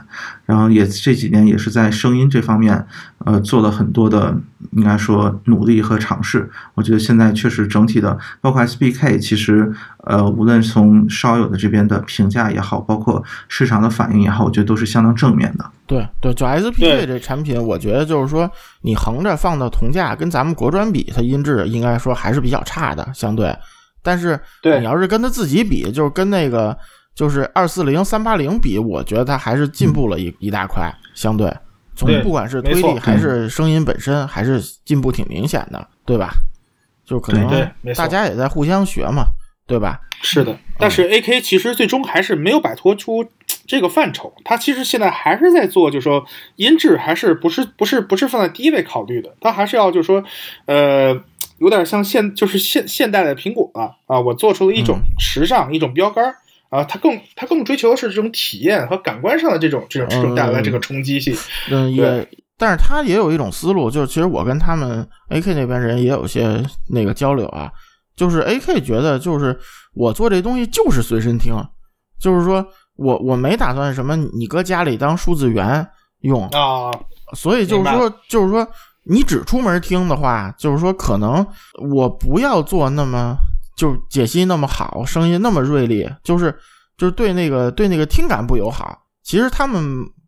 [0.46, 2.86] 然后也这几年也是在声音这方面，
[3.18, 4.34] 呃，做了很多的
[4.72, 6.50] 应该说努力和尝试。
[6.74, 9.72] 我觉得现在确实整体的，包括 SBK，其实
[10.04, 15.70] 呃，无论从烧友的这边的评价也好，包括市场的反应也好，我觉得都是相当正面的。
[15.86, 18.50] 对对，就 S P 对 K 这产品，我觉得就是说，
[18.82, 23.54] 你横着放到同价，跟咱们国专比，它音质应该说还是比较差的，相对。
[24.02, 24.40] 但是
[24.78, 26.76] 你要是跟它自己比，就是跟那个
[27.14, 31.54] 就是二四零、三八零比，我觉得它还是进步了一一大块，相对
[31.94, 36.32] 从不管是推力还是声音本身，还是进步挺明显的，对吧？
[37.04, 37.50] 就可能
[37.94, 39.24] 大家也在互相学嘛，
[39.70, 40.00] 对吧？
[40.22, 43.24] 是的，但是 AK 其实最终还是没有摆脱出
[43.66, 46.22] 这个范畴，它其实现在还是在做，就是说
[46.56, 50.22] 音质还是不是不是不是放在第一位考虑的，它还是要就是说，
[50.66, 51.18] 呃，
[51.58, 56.34] 有点像现就是现现代的苹果了啊，我做出了一种时尚、一种标杆儿
[56.68, 61.34] 啊，它更它更追求的是这种体验和感官上的这种这种这种带来的这个冲击性，
[61.70, 62.28] 嗯，也，
[62.58, 67.72] 但是他也有一种思路，就是其实我跟他们 AK 那边人也有些那个交流啊，
[68.16, 69.58] 就是 AK 觉得就是
[69.94, 71.54] 我做这东西就是随身听，
[72.18, 75.86] 就是说我我没打算什么你搁家里当数字源
[76.20, 76.90] 用，啊，
[77.34, 78.66] 所以就是说就是说
[79.04, 81.46] 你只出门听的话，就是说可能
[81.90, 83.34] 我不要做那么
[83.76, 86.54] 就解析那么好，声音那么锐利，就是
[86.98, 88.98] 就是对那个对那个听感不友好。
[89.22, 89.82] 其实他们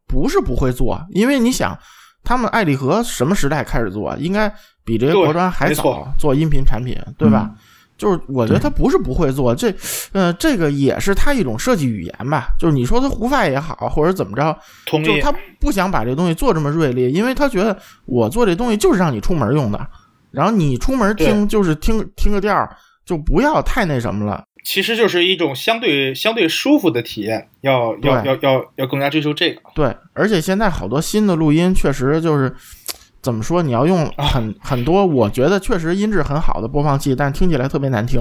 [0.07, 1.77] 不是不会做，因为你想，
[2.25, 4.53] 他们爱立和什么时代开始做，应该
[4.85, 7.51] 比这些国专还早做音频产品，对吧？
[7.51, 7.57] 嗯
[8.03, 9.73] 就是我觉得他不是不会做，这，
[10.11, 12.49] 呃，这个也是他一种设计语言吧。
[12.59, 19.87] 就是你说他胡发也好，或者怎么着，同就是，他不想把这东西做这么锐利，因为他觉得我做这东西就是让你出门用的，
[20.33, 24.43] 然后你出门听就是听听个调儿，就不要太那什么了。
[24.65, 29.61] 其实就是一种相对相对舒服的体验，要要要要要更加追求这个。
[29.77, 32.53] 对，而且现在好多新的录音确实就是
[33.23, 38.21] 怎么说，你要用很很多，我觉得确实音质很好的播放器，但听起来特别难听，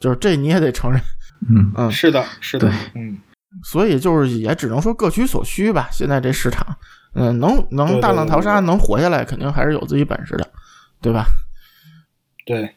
[0.00, 1.00] 就是这你也得承认。
[1.48, 3.18] 嗯，嗯，是的，是的，嗯，
[3.62, 5.88] 所以就是也只能说各取所需吧。
[5.92, 6.66] 现在这市场，
[7.14, 10.50] 嗯，能能大浪淘沙，能活下来，肯定还是有自己本事的，
[11.00, 11.26] 对吧？
[12.44, 12.76] 对。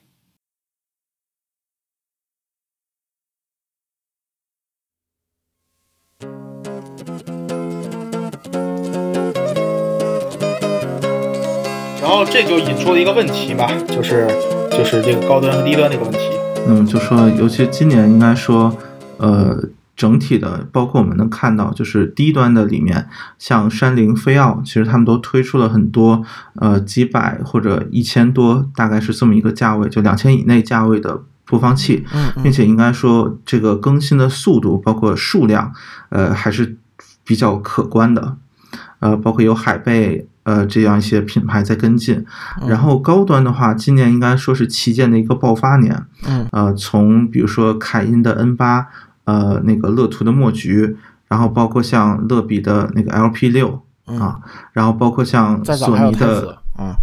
[12.15, 14.25] 后这就引出了一个问题嘛，就是
[14.71, 16.19] 就是这个高端和低端这个问题。
[16.65, 18.73] 那么就说，尤其今年应该说，
[19.17, 19.61] 呃，
[19.97, 26.23] 整体的，包括我们能看到，就是低端的里面，像山灵、飞奥，其实他们都推出了很多，
[26.61, 32.05] 呃，几百或者一千多，大概是这么一个价位，就两千以内价位的播放器，
[32.41, 35.73] 并且应该说这个更新的速度，包括数量，
[36.07, 36.77] 呃，还是
[37.25, 38.37] 比较可观的，
[38.99, 40.29] 呃，包括有海贝。
[40.45, 42.23] 呃，这样一些品牌在跟进，
[42.61, 42.69] 嗯。
[42.69, 46.47] 然后高端的话，今年应该说是旗舰的一个爆发年，嗯。
[46.51, 48.87] 呃，从比如说凯因的 N 八，
[49.25, 50.95] 呃，那个乐图的墨菊，
[51.27, 54.19] 然后包括像乐比的那个 LP 六嗯。
[54.19, 54.39] 啊，
[54.73, 56.95] 然后包括像索尼的，嗯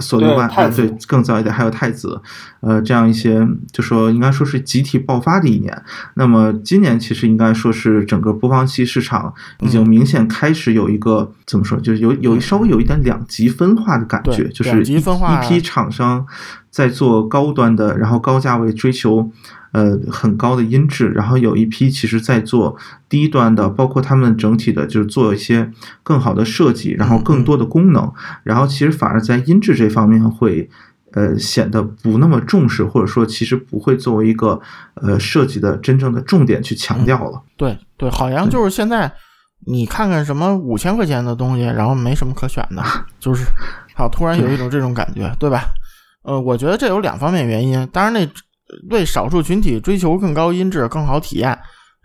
[0.00, 2.20] 索六万，啊，对更早一点还有太子，
[2.60, 5.82] 呃，这样一些就说应该说是集体爆发的一年。
[6.14, 16.26] 那么今年其实应该说是整个播放器市场已经嗯明显开始有一个、怎么说，就是有有稍微有一点两极分化的感觉，就是一一批厂商
[16.70, 19.30] 在做高端的，然后高价位追求。
[19.72, 22.76] 呃，很高的音质，然后有一批其实在做
[23.08, 25.70] 低端的，包括他们整体的，就是做一些
[26.02, 30.68] 更好的设计，然后更多的功能，然后其实反而在音质这方面会，
[31.12, 34.60] 呃，显得不那么重视，或者说其实不会作为一个
[34.94, 37.42] 呃设计的真正的重点去强调了。
[37.56, 39.12] 对对，好像就是现在
[39.66, 42.82] 你看看什么五千块钱的东西，然后没什么可选的，
[43.20, 43.44] 就是
[43.94, 45.62] 好突然有一种这种感觉，对吧？
[46.22, 48.28] 呃，我觉得这有两方面原因，当然那
[48.88, 51.58] 对少数群体追求更高音质、更好体验，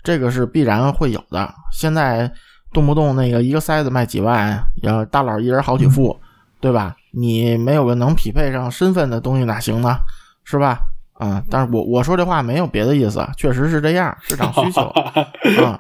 [0.04, 1.54] 这个是必然会有的。
[1.72, 2.32] 现在
[2.72, 6.20] 动不动那个一个塞子卖几万，要大佬一人好几副，
[6.60, 6.96] 对吧？
[7.12, 9.98] 你没有个能匹配上身份的东西哪行呢？
[10.44, 10.80] 是吧？
[11.14, 14.82] 啊、但是我我说这话没有别的意思，确实是这样，市场需求
[15.64, 15.80] 啊。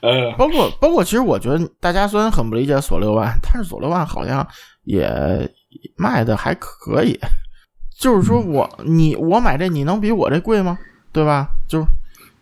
[0.00, 4.46] 呃，包括包括，其实我觉得大家虽然很不理解索六万，但是索六万好像
[4.84, 5.10] 也
[5.96, 7.18] 卖的还可以。
[8.00, 10.78] 就是说我你我买这你能比我这贵吗？
[11.12, 11.46] 对吧？
[11.68, 11.86] 就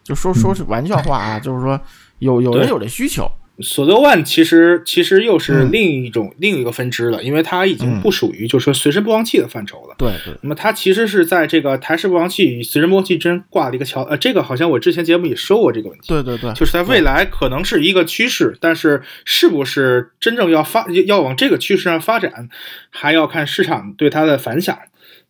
[0.05, 1.81] 就说说是玩笑话啊，就是说
[2.21, 3.29] 有有人有这需求，
[3.61, 9.97] 索德万其实其实又是嗯另一种、另一个分支了，因为它已经嗯不属于就是说随身播放器的范畴了。
[9.99, 16.09] 对对，那么它其实是在这个台式播放器与随身播放器之间挂了一个桥，呃，这个好像我之前节目也说过这个问题。
[16.09, 22.49] 对对对，就是在未来可能是一个趋势，但是是不是真正要发要往这个趋势上发展，
[22.91, 24.79] 还要看市场对它的反响。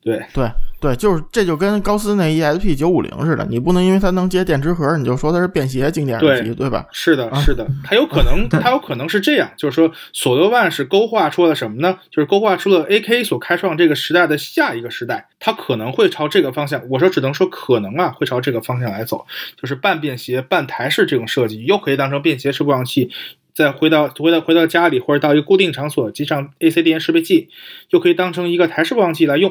[0.09, 6.87] 对，对对，就是这就跟高斯那 ESP 九五零似的，你不能因为它能接电池盒，你就说它是便携经典耳机，对吧？
[6.93, 11.99] 是的，啊是的，它有可能， 它有可能是这样，就是说，索六万是勾画出了什么呢？
[12.11, 16.81] 就是勾画出了 AK 所开创这个时代的下一个时代，它可能会朝这个方向。
[16.89, 19.27] 我说只能说可能啊，会朝这个方向来走，
[19.61, 23.11] 就是半便携、半台式这种设计，又可以当成便携式播放器。
[23.59, 27.49] 再回到回到回到家里或者到一个固定场所接上 AC 电源适配器，
[27.91, 29.51] 又可以当成一个台式播放器来用，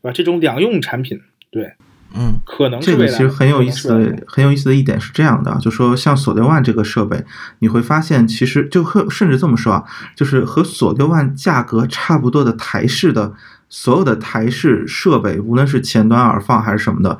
[0.00, 0.12] 对吧？
[0.12, 1.74] 这种两用产品，对，
[2.14, 2.92] 嗯可能是。
[2.92, 7.24] 这个其实很有意思的，很有意思的一点是这样的啊，就说像索六万这个设备，
[7.58, 9.82] 你会发现其实就和甚至这么说啊，
[10.14, 13.32] 就是和索六万价格差不多的台式的
[13.68, 17.18] 所有的台式设备，无论是前端耳放还是什么的，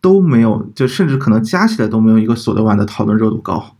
[0.00, 3.76] 都没有，就甚至可能加起来都没有一个索六万的讨论热度高。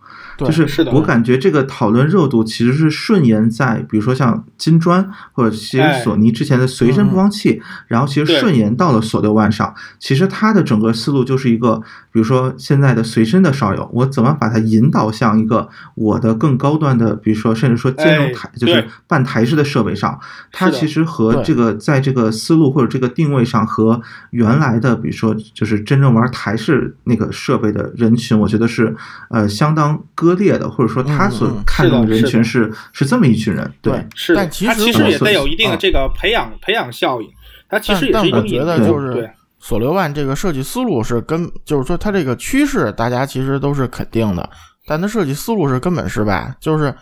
[0.46, 6.00] 对就是我感觉这个讨论热度其实是顺延在，比如说像金砖或者其实哎。
[6.00, 9.74] 索尼之前的随身播放器，然后其实顺延到了索六万上。
[9.98, 11.76] 其实它的整个思路就是一个，
[12.11, 20.18] 比如说现在的随身的烧友，我怎么把它引导向一个我的更高端的，比如说甚至说兼容哎台，就是对半台式的设备上，
[20.50, 24.00] 它其实和这个在这个思路或者这个定位上和
[24.31, 28.96] 原来的，比如说就是真正玩台式那个设备的人群，我觉得是
[29.29, 34.07] 呃相当割裂的，或者说他所嗯嗯看重的人群是是这么一群人，对。
[34.14, 35.79] 是，但其实它其实也带有一定的啊。
[35.81, 37.29] 这个培养、培养效应，
[37.69, 44.49] 它其实也但但我觉是一种引得就是索六万这个设计思路是根，就是说它这个趋势大家其实都是肯定的，
[44.87, 46.95] 但它设计思路是根本失败，就是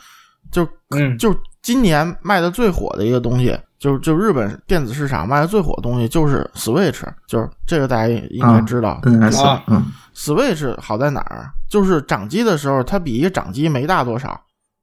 [0.51, 1.17] 就嗯。
[1.19, 9.01] 就今年卖的最火的一个东西，就就日本电子市场卖的最火的东西就是 Switch，就是这个大家应该知道。
[9.03, 9.85] ，NS，啊嗯
[10.19, 11.49] Switch 好在哪儿？
[11.71, 14.41] 就是掌机的时候，它比一个掌机没大多少，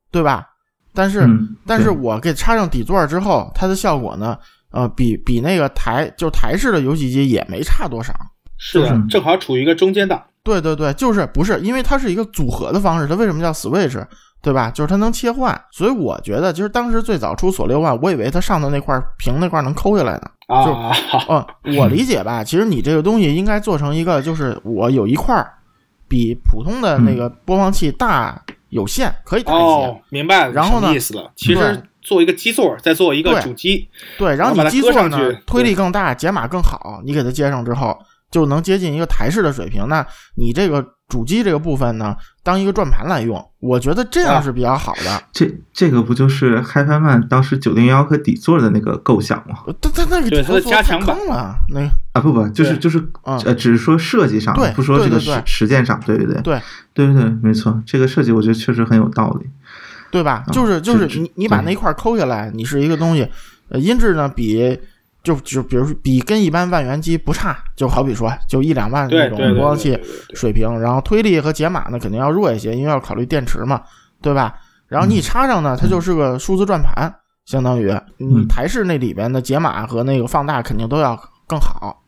[0.10, 0.48] 对吧？
[0.93, 4.38] 但是、嗯，但是我给插上底座之后，它的效果呢，
[4.71, 8.13] 呃，比比那个台就台式的游戏机也没差多少。
[8.58, 10.24] 是的，正好处于一个中间档。
[10.41, 14.02] 对对对，就是不是因为它是一个组合的方式，它为什么叫 Switch，
[14.42, 14.71] 对吧？
[14.71, 20.29] 就是它能切换，所以我觉得，其实当时最早出索六万，我以为它上头那块屏那块能抠下来呢。
[20.48, 20.96] 就啊，
[21.27, 25.52] 哦、我理解吧，其实你这个东西应该做成一个，就是我有一块儿
[26.08, 28.39] 比普通的那个播放器大
[28.69, 29.63] 有限，可以大一些。
[29.63, 31.31] 哦，明白了，然后呢什么意思了？
[31.35, 33.87] 其实做一个基座，再做一个主机，
[34.17, 37.98] 对，然后你基座呢推力更大，解码更好，你给它接上之后，
[38.36, 39.88] 就能接近一个台式的水平。
[39.88, 40.06] 那
[40.36, 42.13] 你这个主机这个部分呢，
[42.44, 45.23] 当一个转盘来用，我觉得这样是比较好的。
[45.31, 49.60] 这这个不就是 HiFiMan 当时九零幺和底座的那个构想吗？
[49.79, 56.60] 它它那个对它的加强版了，那个啊不不，就是就是嗯呃，只是说设计上对，不说这个实实践上，对对对对
[56.94, 59.50] 对对对，没错，这个设计我觉得确实很有道理。
[60.12, 60.44] 对吧？
[60.46, 63.27] 啊就是就是你你把那一块抠下来，你是一个东西，
[63.69, 64.77] 呃，音质呢比
[65.26, 70.00] 就就比如说比跟一般万元机不差，就好比说就一两万那种播放器
[70.36, 73.82] 水平，然后推力和解码呢肯定要弱一些，因为要考虑电池嘛，
[74.21, 74.54] 对吧？
[74.88, 77.12] 然后你一插上呢，它就是个数字转盘，
[77.44, 82.04] 相当于你嗯台式那里边的解码和那个放大肯定都要更好，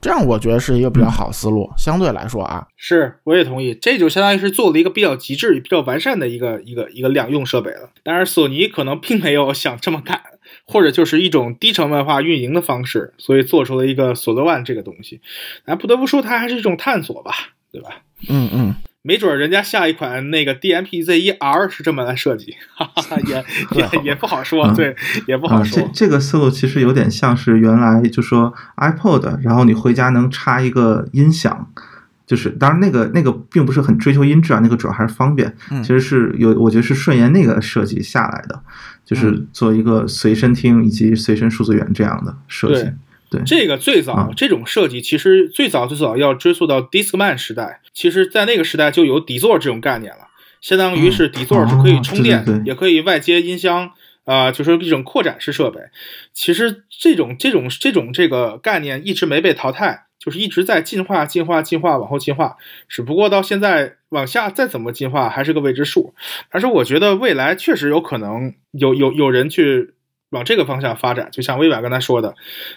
[0.00, 7.90] 这样我觉得是一个比较好的思路，相对来说啊，是，我也同意，这就相当于是做了一个比较极致、比较完善的一个一个一个两用设备了。
[8.04, 10.20] 当然，索尼可能并没有想这么干，
[10.64, 15.20] 或者就是一种低成本化运营的方式，所以做出了一个索德万这个东西。
[15.64, 17.32] 啊不得不说，它还是一种探索吧，
[17.72, 18.02] 对吧？
[18.28, 23.44] 嗯嗯，没准儿人家下一款那个 DMP Z1R 是这么来设计，哈哈，也
[23.76, 24.94] 也也不好说，嗯对，
[25.26, 25.82] 也不啊、好说。
[25.82, 31.68] 这这个思路其实有点像是原来就说 iPod，然后你回家能插一个音响，
[32.24, 35.52] 就是当然那个那个并不是很追求音质啊，那个主要还是方便。
[35.72, 38.62] 嗯其实是有，我觉得是顺延那个设计下来的，
[39.12, 42.90] 就是嗯做一个随身听以及随身数字源这样的设计。
[43.30, 47.80] 对，这个最早、嗯这种设计，其实最早最早要追溯到 Discman 时代。
[47.94, 50.28] 其实，在那个时代就有底座这种概念了，
[50.60, 53.90] 相当于是底座是可以充电，哦对对对也可以外接音箱，
[54.24, 55.80] 啊、就是一种扩展式设备。
[56.34, 62.56] 其实这种这种这种这个概念一直没被淘汰，就是一直在进化、进化、进化，往后进化。
[62.88, 66.14] 只不过到现在往下再怎么进化还是个未知数。
[66.48, 69.94] 但是我觉得未来确实有可能有有有人去
[70.30, 72.36] 往这个方向发展，就像微软刚才说的，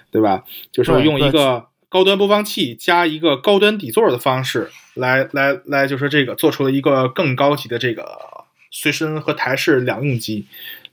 [0.09, 0.43] 对吧？
[0.71, 8.17] 就是对用一个高端播放器加一个高端底座的方式来来来，就是这个做出了一个更高级的这个
[8.71, 10.47] 随身和台式两用机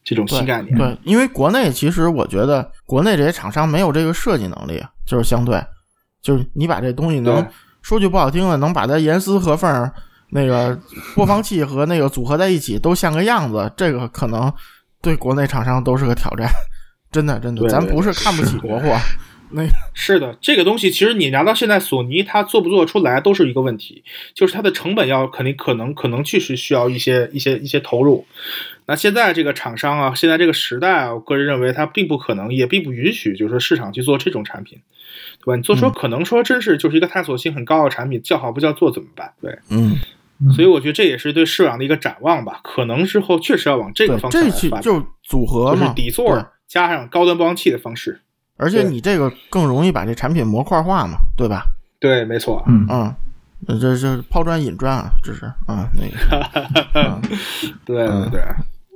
[0.05, 0.77] 这种新概念。
[0.77, 5.61] 对，因为国内其实我觉得国内这些厂商没有这个设计能力，就是相对，
[6.23, 7.47] 就是你把这东西能
[7.83, 9.91] 说句不好听的，能把它严丝合缝，
[10.31, 10.79] 那个
[11.15, 14.53] 播放器和那个组合在一起都像个样子，这个可能
[15.03, 16.49] 对国内厂商都是个挑战。
[17.11, 18.97] 真的，真的，咱不是看不起国货，
[19.51, 24.03] 那 是的，这个东西其实你拿到现在索尼，它做不做出来都是一个问题，
[24.33, 28.25] 就是它的成本要肯定可能可能确实需要一些一些一些投入。
[28.87, 34.81] 那现在这个厂商啊，现在这个时代啊，我个人认为它并不可能，也并不允许，就是说市场去做这种产品，
[35.43, 35.57] 对吧？
[35.57, 39.31] 你做出嗯可能说真是就是一个探索性很高的产品，叫好不叫座怎么办？
[39.41, 39.99] 对，嗯，
[40.55, 42.61] 所以我觉得这也是对市场的一个展望吧。
[42.63, 48.21] 可能之后确实要往这个，方向这来发展，就组合就是嘛，底座加上高端播放器的方式。
[48.57, 51.65] 而且你这个更容易把这产品模块化嘛，对吧？
[51.99, 52.63] 对，没错。
[52.69, 53.15] 嗯，嗯，
[53.67, 56.47] 呃这这抛砖引砖啊，这是啊、那个。
[56.95, 57.21] 嗯
[57.85, 58.43] 对嗯对对。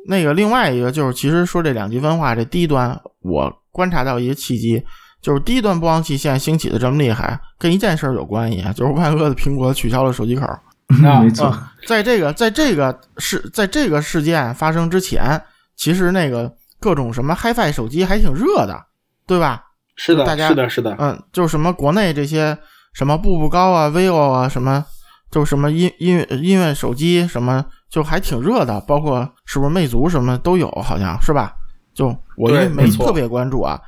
[0.09, 4.85] 那个另外一个就是，其实说这两极分化，这低端我观察到一个契机，
[5.27, 10.47] 就是低端播放器现在兴起的这么厉害，跟一件事儿有关系啊，就是万恶的苹果取消了手机口。
[11.05, 11.47] 啊没错。
[11.47, 15.43] 啊，在这个在这个事在这个事件发生之前，
[15.75, 18.81] 其实那个各种什么 HiFi 手机还挺热的，
[19.27, 19.65] 对吧？
[19.97, 22.57] 是的，大家是的，是的，嗯，就是什么国内这些
[22.93, 24.85] 什么步步高啊、vivo 啊，什么
[25.29, 31.53] 就什么音音乐音乐手机什么，就还挺热的，包括是不是魅族什么都有，好像是吧？
[31.93, 33.81] 就我因为对没错没特别关注啊，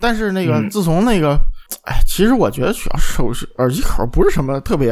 [0.00, 1.38] 但是那个嗯自从那个，
[1.84, 4.90] 哎，其实我觉得取消手耳机口不是什么特别。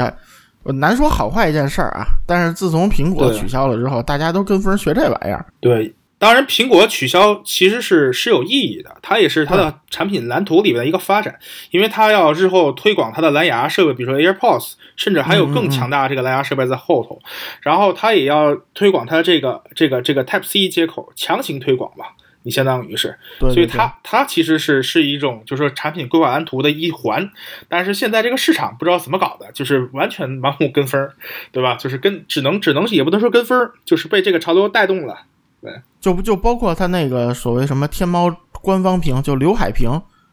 [0.66, 5.44] 呃难说好坏一件事儿啊，但是自从苹果取消了之后，大家都跟风学这玩意儿。
[5.60, 5.94] 对。
[6.16, 11.38] 当然，苹果取消其实是是有意义的，它也是它嗯的产品蓝图里面的一个发展，
[11.70, 17.20] 因为它要日后推广它的蓝牙设备，比如说 AirPods，甚至还有嗯更强大的这个蓝牙设备在后头，
[17.60, 22.06] 然后它也要推广它这个这个这个 Type C 接口，强行推广嘛，
[22.44, 27.28] 你相当于是，对，所以它它其实是是一种就是说产品规划蓝图的一环，
[27.68, 31.10] 但是现在这个市场不知道怎么搞的，就是完全盲目跟风，
[31.50, 31.74] 对吧？
[31.76, 35.16] 就是跟只能只能也不能说跟风，就是被这个潮流带动了。
[35.62, 38.30] 对就不就包括它那个所谓什么天猫
[38.60, 39.90] 官方屏，就刘海屏，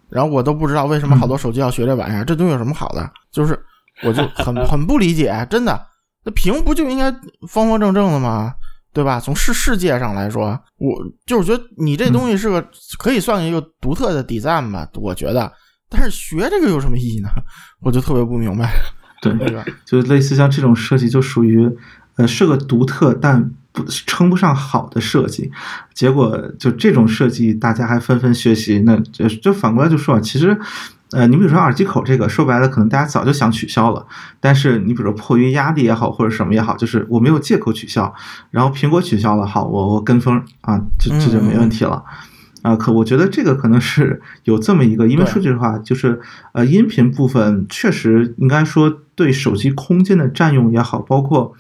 [0.09, 3.09] 然后我都不知道为什么好多手机要学这玩意儿，这东西有什么好的？
[3.32, 3.57] 就是
[4.03, 5.88] 我就很 很不理解，真的，
[6.26, 7.09] 那屏不就应该
[7.47, 8.53] 方方正正的吗？
[8.94, 9.20] 对吧？
[9.20, 12.66] 从世世界上来说，我就是觉得你这东西是个
[13.00, 15.52] 可以算一个独特的 design 吧，我觉得。
[15.89, 17.30] 但是学这个有什么意义呢？
[17.82, 18.74] 我就特别不明白。
[19.22, 21.70] 对，这个就类似像这种设计，就属于
[22.16, 25.52] 呃是个独特但不称不上好的设计。
[25.94, 30.58] 结果就这种设计，大家还纷纷学习，那就就反过来就说啊，其实
[31.14, 34.05] 呃，你比如说耳机口这个，说白了，可能大家早就想取消了，
[34.39, 38.14] 但是你比如说迫于压力也好，或者什么也好，就是我没有借口取消，
[38.49, 42.03] 然后苹果取消了，好，我我跟风啊，这这就没问题了。
[42.62, 46.22] 啊，可我觉得这个可能是有这么一个，因为说句实话，就是
[46.53, 51.53] 呃，音频部分确实应该说对手机空间的占用也好，包括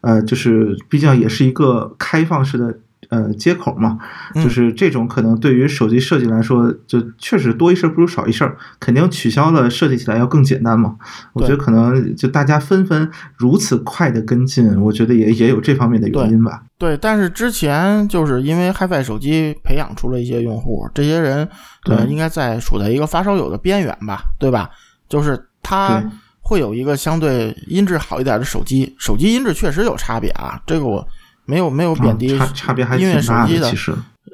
[0.00, 2.78] 呃，就是毕竟也是一个开放式的。
[3.10, 3.98] 呃，接口嘛，
[4.34, 8.50] 就是这种可能对于手机设计来说，就确实多一事不如少一事，
[8.80, 10.96] 肯定取消了，设计起来要更简单嘛。
[11.32, 16.62] 我觉得可能就大家纷纷如此快的跟进，我觉得也也有这方面的原因吧。
[16.78, 21.48] 对，但是之前就是因为 HiFi 手机培养出了一些用户，这些人
[21.88, 24.68] 呃应该在处在一个发烧友的边缘吧，对吧？
[25.08, 26.02] 就是他
[26.40, 31.06] 会有一个相对音质好一点的手机，手机音质确实有差别啊，这个我。
[31.46, 33.72] 没有没有贬低音乐手机的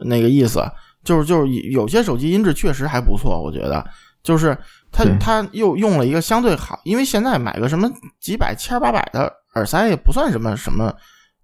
[0.04, 0.60] 那个意思，
[1.04, 3.84] 就是就是有些手机音质确实还不错，我觉得
[4.22, 4.56] 就是
[4.90, 7.90] 它它又用了一个相对好，因为现在买个什么
[8.20, 10.92] 几百千八百的耳塞也不算什么什么，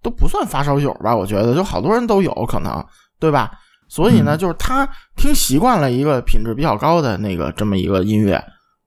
[0.03, 2.85] 都不算发烧友吧，我觉得就好多人都有可能，
[3.21, 3.51] 对吧？
[3.89, 8.43] 所以呢，就是他听习惯了一个品质比较高的那个这么一个音乐，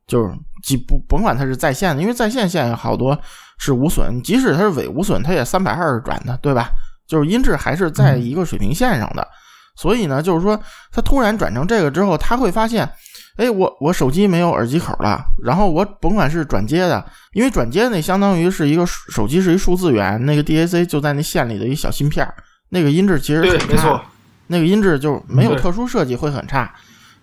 [0.07, 3.17] 就是即不甭管它是在线的，因为在线现在好多。
[3.61, 6.71] 是无损，即使它是伪无损，它也三百二十转的，对吧？
[7.07, 9.27] 就是音质还是在一个水平线上的。
[9.75, 10.59] 所以呢，就是说
[10.91, 12.89] 它突然转成这个之后，他会发现，
[13.37, 15.23] 哎，我我手机没有耳机口了。
[15.43, 22.27] 然后我甭管是转接的，因为转接那相当于是一个手机是一数字源，那个 DAC 就在那线里的一小芯片，
[22.69, 24.01] 那个音质其实对，没错，
[24.47, 26.73] 那个音质就没有特殊设计会很差。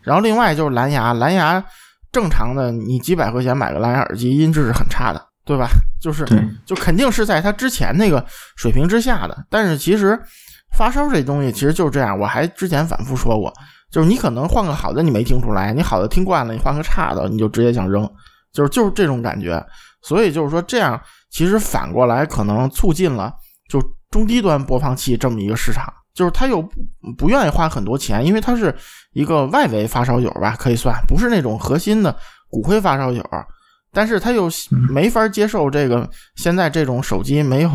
[0.02, 1.62] 然后另外就是蓝牙，蓝牙
[2.12, 5.26] 正常的你几百块钱买个蓝牙耳机，音质是很差的。
[5.48, 5.66] 对吧？
[5.98, 6.26] 就是，
[6.66, 8.22] 就肯定是在他之前那个
[8.54, 9.46] 水平之下的。
[9.48, 10.20] 但是其实
[10.76, 12.18] 发烧这东西其实就是这样。
[12.18, 13.50] 我还之前反复说过，
[13.90, 18.06] 就是你可能换个好的你没听出来，你好的听惯了，你换个差的你就直接想扔，
[18.52, 19.64] 就是就是这种感觉。
[20.02, 23.32] 所以就是说这样，其实反过来可能促进了
[23.70, 26.62] 就中低端播放器这么一个市场，就是他又
[27.16, 28.74] 不愿意花很多钱，因为他是
[29.14, 32.14] 一个外围发烧友吧，可以算不是那种核心的
[32.50, 33.24] 骨灰发烧友。
[33.92, 34.48] 但是他又
[34.90, 37.70] 没法接受这个现在这种手机没有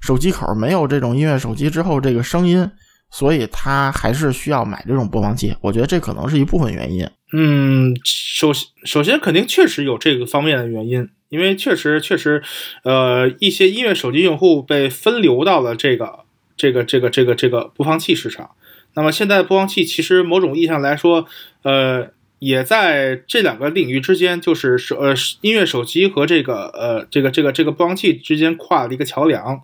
[0.00, 2.70] 手机口，没有这种音乐手机之后这个声音，
[3.10, 5.54] 所以他还是需要买这种播放器。
[5.60, 7.08] 我觉得这可能是一部分原因。
[7.32, 8.52] 嗯，首
[8.84, 12.42] 首先肯定确实有这个方面的原因，因为确实确实，
[12.84, 16.20] 呃，一些音乐手机用户被分流到了这个
[16.56, 18.50] 这个这个这个这个播放器市场。
[18.94, 21.26] 那么现在播放器其实某种意义上来说，
[21.62, 22.12] 呃。
[22.38, 29.62] 也在这两个领域之间，就是手呃音乐手机和这个呃这个这个这个播放器之间跨了一个桥梁。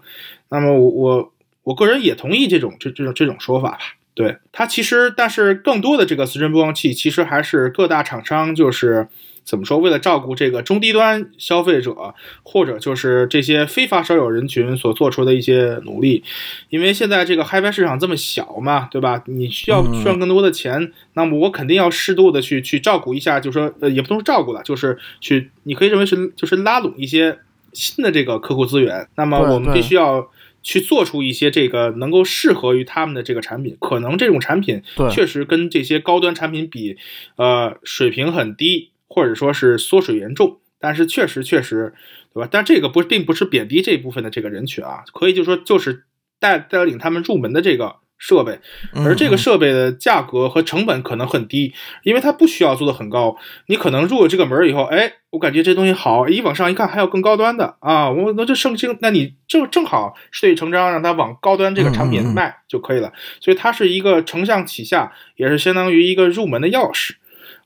[0.48, 1.32] 那么我我
[1.64, 3.78] 我个人也同意这种这这种这种说法吧。
[4.14, 9.08] 对它其实，但是更多的这个随身播放器其实还是各大厂商就是。
[9.44, 9.78] 怎么说？
[9.78, 16.22] 为了照顾这个中低端消费者，或者就是这些非发烧友人群所做出的一些努力，
[16.70, 19.22] 因为现在这个 HiFi 市场这么小嘛，对吧？
[19.26, 27.38] 你需要赚更多的钱，那么我肯定要适度的去去照顾一下，就是说，呃，也不能说照顾了，就是去，你可以认为是就是拉拢一些
[27.72, 29.08] 新的这个客户资源。
[29.16, 30.30] 那么我们必须要
[30.62, 33.76] 去做出一些这个能够适合于他们的这个产品。
[33.80, 36.96] 可能这种产品确实跟这些高端产品比，
[37.34, 38.91] 呃，水平很低。
[39.12, 41.92] 或者说是缩水严重，但是确实确实，
[42.32, 42.48] 对吧？
[42.50, 46.04] 但这个不并不是贬低这部分的这个人群啊，可以就说就是
[46.40, 48.58] 带带领他们入门的这个设备，
[48.94, 53.36] 而这个设备的价格和成本可能很低，因为它不需要做的很高。
[53.66, 63.12] 你可能入了这个门以后，哎，我感觉这东西好，一往上一看还有更高端的啊，我那就圣经，那你正正好顺理成章让它往高端这个产品卖就可以了。
[63.40, 67.14] 所以它是一个承上启下，也是相当于一个入门的钥匙。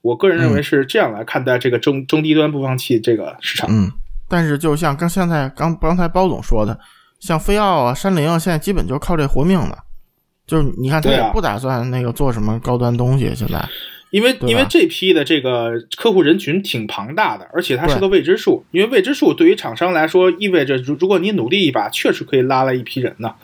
[0.06, 3.68] 我个人认为是这样来看待这个中中低端播放器这个市场。
[3.70, 3.90] 嗯，
[4.28, 6.78] 但是就像刚现在刚刚才包总说的，
[7.18, 9.78] 像飞奥啊、山灵啊，现在基本就靠这活命的。
[10.46, 13.34] 就是你看，他也不打算那个做什么高端东西。
[13.34, 13.68] 现在，
[14.10, 18.64] 因为因为这批的这个客户人群挺庞大的，而且它是个未知数。
[18.70, 23.34] 因为未知数对于厂商来说，意味着如如果你努力一把，确实可以拉来一批人呢。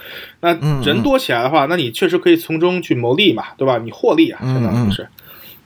[0.42, 0.54] 那
[0.84, 3.78] 人多起来的话，那你确实可以从中去谋利嘛，对吧？
[3.78, 5.08] 你获利啊，相当于是，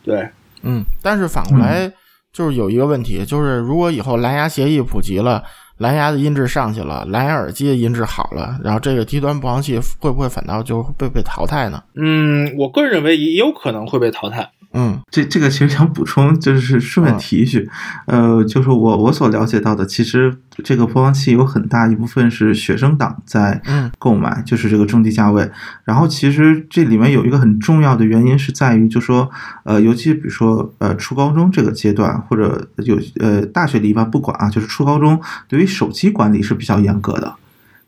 [0.03, 0.27] 对。
[0.67, 1.91] 嗯，但是反过来
[2.33, 5.43] 就是有一个问题，就是如果以后蓝牙协议普及了，
[5.79, 11.83] 蓝牙的音质上去了，蓝牙耳机的音质好了，然后这个低端播放器会不会反倒就被被淘汰呢？
[11.95, 17.69] 嗯，我个人认为也有可能会被淘汰，嗯这这个其实想补充，就是顺便提一句，
[18.07, 25.51] 呃，就是我我所了解到的，其实这个播放器有很大一部分是学生党在嗯购买，就是这个中低价位。
[25.85, 29.31] 然后其实这里面有一个很重要的原因是在于，就说
[29.65, 37.35] 呃，尤其比如说呃初高中这个阶段，或者有呃大学里一般不管啊，就是初高中对于手机管理是比较严格的。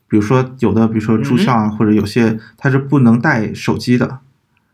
[0.07, 4.17] 比如说有的，比如说住校啊，或者有些他是不能带手机的，呃，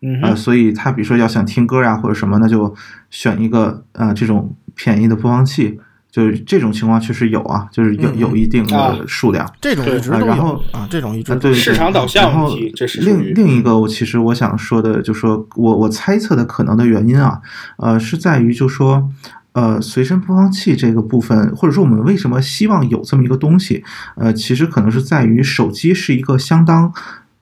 [0.01, 2.73] 嗯哼，所以他比如说要想听歌呀或者什么，那就
[3.09, 5.79] 选一个呃这种便宜的播放器，
[6.11, 9.49] 就是这种情况确实有啊，就是有嗯有一定啊的数量。
[9.61, 17.41] 这种一直都有对然后啊，这种一直啊，对，市场导向然后问题这是另另一个，我其实我想说的，就说我我猜测的可能的原因啊，
[17.77, 19.09] 呃，是在于就说。
[19.55, 23.81] 呃，随身播放器这个部分，或者说我们为什么希望有这么一个东西？
[24.17, 26.91] 呃，其实可能是在于手机是一个相当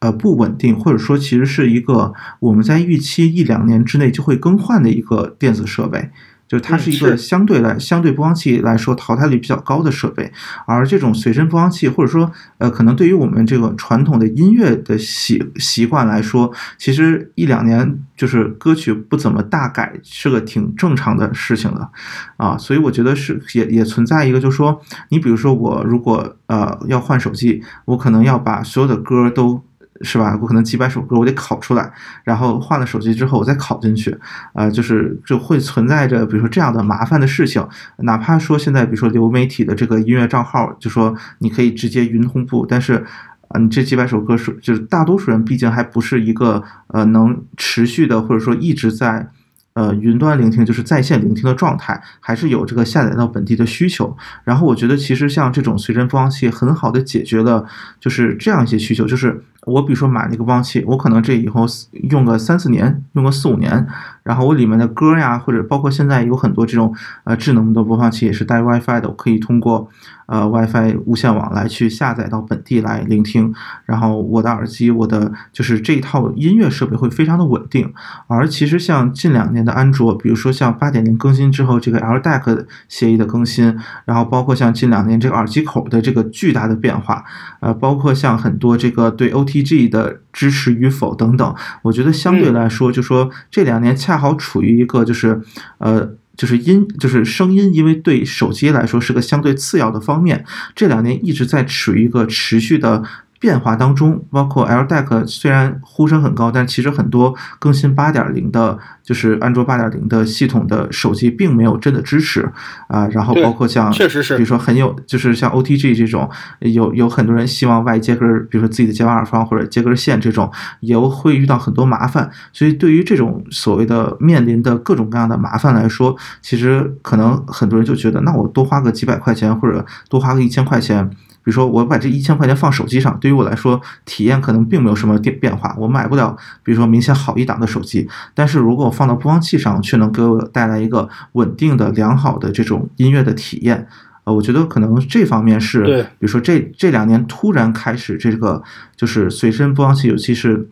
[0.04, 6.10] 呃不稳定，或者说其实是一个我们在预期一两年之内就会更换的一个电子设备。
[6.45, 10.32] 就是它嗯是一个相对来相对播放器来说淘汰率比较高的设备，
[10.68, 12.30] 而这种随身播放器，或者说
[12.60, 21.89] 呃，可能对于我们这个传统的音乐的习习惯来说，其实一两年就是歌曲不怎么大改是个挺正常的事情的
[22.38, 24.80] 啊，所以我觉得是也也存在一个，就是说
[25.10, 29.64] 你比如说我如果呃要换手机，我可能要把所有的歌都。
[30.02, 30.38] 是吧？
[30.41, 31.91] 我可能几百首歌我得拷出来，
[32.24, 34.18] 然后换了手机之后我再拷进去，
[34.54, 37.66] 呃，就是就会存在着比如说这样的麻烦的事情。
[37.98, 43.06] 哪怕说现在比如说流媒体的这个音乐账号，就说你可以直接云同步，但是。
[43.50, 49.28] 啊，你这几百首歌是，就是大多数人毕竟还不是一个呃能持续的或者说一直在
[49.74, 54.15] 呃云端聆听，就是在线聆听的状态，还是有这个下载到本地的需求。
[54.43, 57.65] 然后我觉得其实像这种随身播放器，很好的解决了
[57.99, 61.65] 就是这样一些需求，就是我比如说买了一个播放器，我可能这以后
[62.09, 63.88] 用个三四年，用个四五年，
[64.24, 66.95] 然后我里面的歌呀，或者包括现在有很多这种
[67.26, 69.89] 呃智能的播放器也是带 WiFi 的，我可以通过
[70.28, 73.53] 呃 WiFi 无线网来去下载到本地来聆听，
[73.86, 77.93] 然后我的耳机，我的就是这一套音乐设备会非常的稳定。
[78.28, 87.26] 而其实像近两年的安卓，比如说像八点零更新之后这个 LDAC 协议的更新，然后包括像近两年这个耳机口的这个巨大的变化，
[87.59, 95.42] 呃，包括像很多这个对 OTG 的支持与否等等，我觉得相对来说，就说这两年恰好处于一个就是
[95.78, 96.16] 呃。
[96.36, 103.04] 就是音，就是声音，因为对手机来说是个相对次要的方面，这两年一直在处于一个持续的
[103.44, 104.24] 变化当中。
[104.32, 112.50] 包括 LDAC 虽然呼声很高，但其实很多更新八点零的，就是安卓八点零的系统的手机并没有真的支持
[112.88, 113.06] 啊。
[113.12, 116.30] 然后包括像确实是比如说很有，就是像 OTG 这种，
[116.60, 122.32] 有有很多人希望外接根儿，比如说自己的接完耳放或者接根线这种，也会遇到很多麻烦。
[122.54, 131.12] 所以对于这种所谓的面临的各种各样的麻烦来说，其实可能很多人就觉得，那我多花个几百块钱或者多花个一千块钱。
[131.44, 135.76] 比如说，我把这一千块钱放手机上，对于我来说，体验可能并没有什么变变化。
[135.78, 143.88] 我买不了，比如说明显好一档的手机，但是如果我放到播放器上，却能给我带来一个稳定的、良好的这种音乐的体验。
[144.24, 148.64] 呃，我觉得可能这方面是，比如说这这两年突然开始这个
[148.96, 150.70] 就是随身播放器，尤其是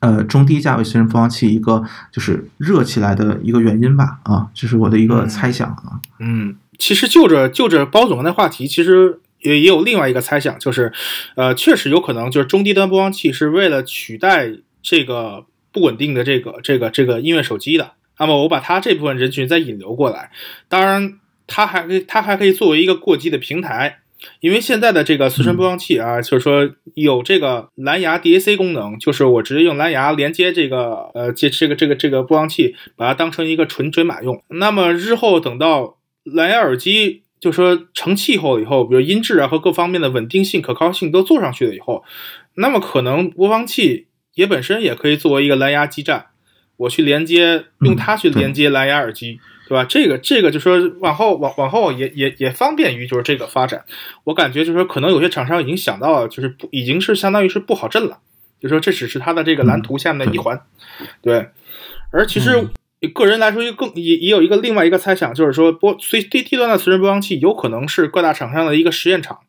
[0.00, 4.18] 呃中低价位随身播放器一个就是热起来的一个原因吧。
[4.24, 6.00] 啊，这是我的一个猜想啊。
[6.18, 10.92] 嗯，其实就着就着包总刚才话题，其实也也有另外一个猜想，就是，
[11.36, 14.50] 呃，确实有可能就是中低端播放器是为了取代
[14.82, 17.92] 这个不稳定的这个这个这个音乐手机的。
[18.18, 20.30] 那么我把它这部分人群再引流过来，
[20.68, 24.00] 当然它还可以它还可以作为一个过激的平台。
[24.40, 34.44] 因为现在的这个随身播放器啊，就是说有这个蓝牙 DAC 功能，就是我直接用蓝牙连接这个呃接这个这个这个播放器，把它当成一个纯追码用。
[34.48, 42.04] 那么日后等到蓝牙耳机就说成气候以后，比如音质啊和各方面的稳定性、可靠性都做上去了以后，
[42.54, 46.26] 那么可能播放器也本身也可以作为一个蓝牙基站，
[46.76, 49.40] 我去连接用它去连接蓝牙耳机。
[49.70, 49.84] 对吧？
[49.84, 53.84] 这个这个就说往后往往后也也也方便于就是这个发展。
[54.24, 58.18] 我感觉就是说，可能有些厂商已经想到了，就是不已经是相当于是布好阵了，
[58.60, 60.60] 就说这只是它的这个蓝图下面的一环。
[61.22, 61.50] 对，
[62.10, 62.66] 而其实
[63.08, 69.40] 个人来说，一个更也也有一个另外一个猜想，就是说播随低低端的随身播放器有可能是各大厂商的一个实验场，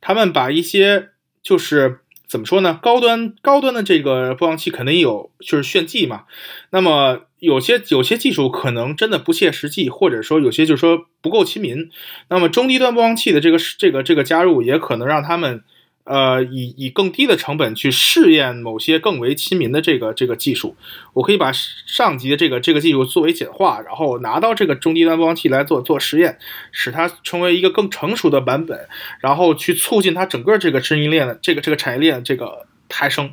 [0.00, 1.10] 他们把一些
[1.42, 2.00] 就是。
[2.30, 2.78] 怎么说呢？
[2.80, 6.26] 高端高端的这个播放器肯定有就是炫技嘛，
[6.70, 11.90] 那么有些有些技术可能真的不切实际，或者说有些就是说不够亲民。
[12.28, 15.64] 那么中低端播放器的这个这个这个加入，也可能让他们
[16.04, 20.74] 呃，以以更低的成本去试验某些更为亲民的这个这个技术，
[21.12, 26.38] 我可以把上级的这个这个技术作为简化，然后拿到这个中低端播放器来做做实验，
[26.72, 28.88] 使它成为一个更成熟的版本，
[29.20, 33.32] 然后去促进它整个这个知识链的这个这个产业链这个抬升，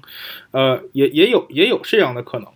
[0.52, 2.48] 呃，也也有也有这样的可能。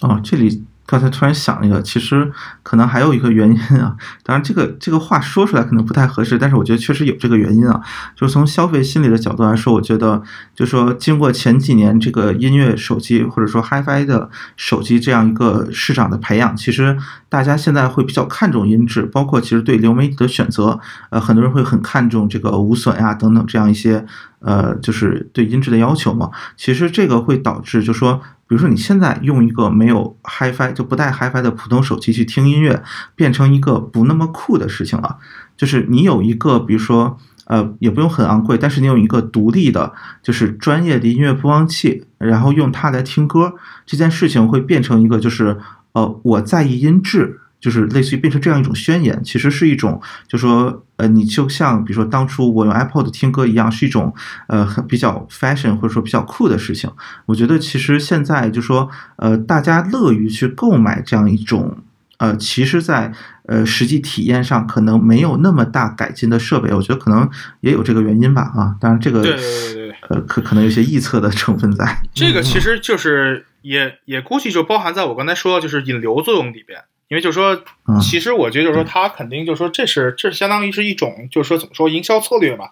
[0.00, 0.62] 哦，这里。
[0.84, 2.30] 刚才突然想一个，其实
[2.62, 3.96] 可能还有一个原因啊。
[4.24, 7.80] 当然，这个这个话说出来可能不太合适，但是我觉得确实有这个原因啊。
[8.16, 10.22] 就是从消费心理的角度来说，我觉得，
[10.54, 20.78] 就说经过前几年这个音乐手机或者说 HiFi 的手机这样一个市场的培养，其实大家现在会比较看重音质，包括其实对流媒体的选择，
[21.10, 24.04] 呃，很多人会很看重这个无损呀等等这样一些，
[24.40, 26.30] 呃，就是对音质的要求嘛。
[26.56, 28.20] 其实这个会导致，就说。
[28.52, 32.82] 比如说，你现在用一个没有 HiFi 就不带 HiFi 的普通手机去听音乐，
[33.14, 35.16] 变成一个不那么酷的事情了。
[35.56, 43.54] 就是你有一个，比如说，呃，也不用很昂贵，但是你有一个独立的，就是专业的音乐播放器，然后用它来听歌，
[43.86, 45.56] 这件事情会变成一个，就是
[45.92, 47.40] 呃，我在意音质。
[47.62, 54.12] 就是类似于变成这样一种宣言，其实是一种，就说，呃，你就像比如说当初我用 iPod 听歌一样，是一种，
[54.48, 56.90] 呃，很比较 fashion 或者说比较酷的事情。
[57.26, 61.78] 我觉得其实现在就说，呃，大家乐于去购买这样一种，
[62.18, 63.12] 呃，其实，在
[63.46, 68.42] 呃实际体验上可能没有那么大改进的设备，我觉得可能也有这个原因吧。
[68.56, 72.02] 啊，当然这个，对对对，呃，可可能有些臆测的成分在。
[72.12, 76.80] 这个其实就是也也估计就包含在我刚才说的就是引流作用里边。
[77.12, 77.62] 因为就是说，
[78.00, 82.70] 其实我觉得就是说，他肯定就是说，这是这相当于是一种就是说怎么说营销策略嘛，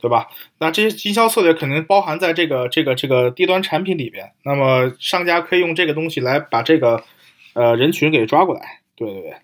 [0.00, 0.28] 对吧？
[0.60, 4.30] 那这些营销策略肯定包含在这个这个这个低端产品里边。
[4.44, 7.02] 那么商家可以用这个东西来把这个
[7.54, 9.34] 呃人群给抓过来，对对对。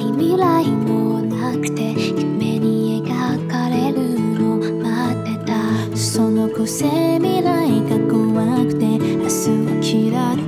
[0.00, 5.96] 未来もなくて夢に描かれるの待ってた。
[5.96, 10.45] その個性未来が怖くて明日を嫌って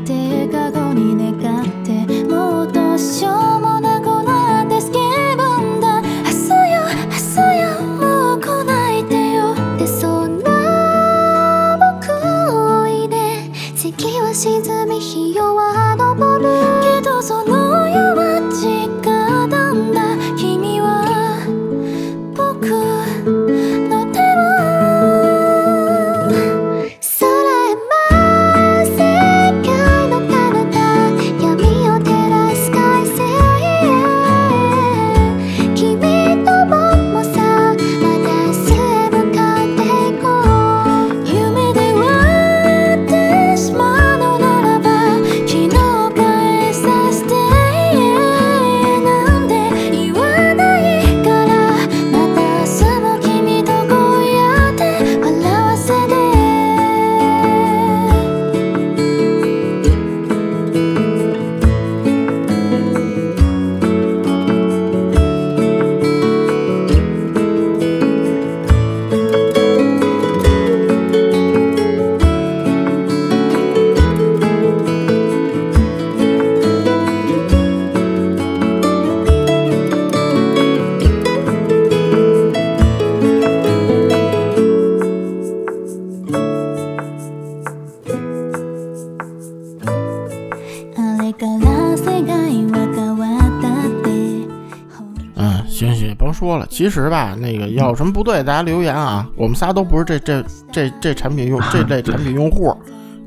[96.78, 99.28] 其实吧，那个要有什么不对，大家留言啊。
[99.34, 102.72] 我们仨都不是这这这这产品用 这类产品用户，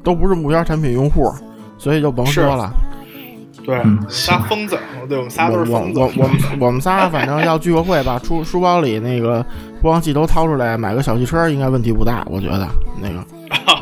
[0.02, 1.30] 都不是目标产品用户，
[1.78, 2.72] 所以就甭说了。
[3.66, 4.80] 对，仨疯子，
[5.10, 6.00] 对我们仨都是疯子。
[6.00, 9.46] 我我我们我们仨反正要聚个会吧，出书包里那个
[9.82, 12.66] 播放器都掏出来，买个小汽车应该问题不大，我觉得
[13.02, 13.18] 那个。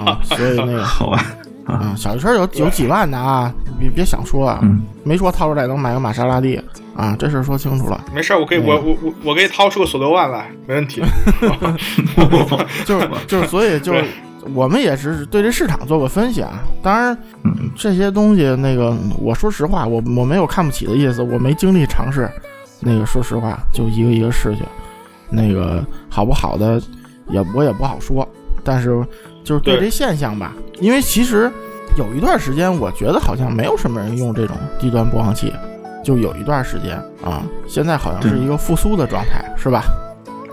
[0.04, 1.24] 啊， 所以那个好吧。
[1.66, 4.60] 啊，小汽车有有几万的啊，别别想说啊，
[5.04, 6.62] 没说掏出来能买个玛莎拉蒂
[6.96, 8.04] 啊，这事说清楚了。
[8.14, 11.02] 没事，我可以，我我我我可以掏出个索六万来，没问题。
[12.86, 14.04] 就是就是，所以就是
[14.54, 16.60] 我们也是对这市场做个分析啊。
[16.84, 17.18] 当然，
[17.76, 22.30] 这些东西那个，我说实话，我我没有看不起的意思，我没精力尝试。
[22.82, 24.64] 那个说实话，就一个一个试去，
[25.30, 26.82] 那个好不好的
[27.30, 28.28] 也我也不好说，
[28.64, 29.04] 但是。
[29.42, 31.52] 就是对这现象吧，因为其实
[31.98, 35.54] 有一段时间，我觉得好像没有什么人用这种低端播放器，
[36.04, 37.44] 就有一段时间啊。
[37.68, 39.84] 现在好像是一个复苏的状态，是吧？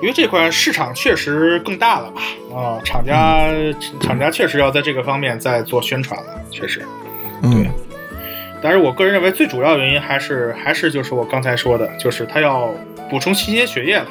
[0.02, 2.20] 因为这块市场确实更大了吧？
[2.54, 3.46] 啊，厂家
[4.00, 6.84] 厂家确实要在这个方面再做宣传了，确实。
[7.42, 7.66] 嗯，
[8.60, 12.74] 但是我个人认为最主要原因还是还是就是我刚才说的，就是他要
[13.08, 14.06] 补充新鲜血液了。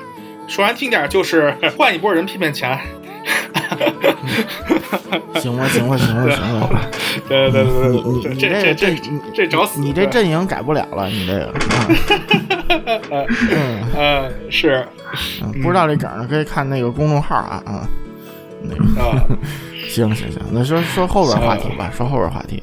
[0.48, 2.80] 说难听点，就是换一波人骗骗钱。
[5.42, 6.82] 行吧，行吧，行吧，行吧。
[7.28, 8.96] 对对对你对你，你这这这
[9.34, 9.80] 这找死！
[9.80, 11.54] 你这阵营改不了了，你这个。
[13.52, 14.86] 嗯嗯是。
[15.62, 17.88] 不知道这梗呢，可以看那个公众号啊啊。
[18.62, 18.84] 那个。
[19.88, 22.62] 行行行，那说说后边话题吧，说后边话题。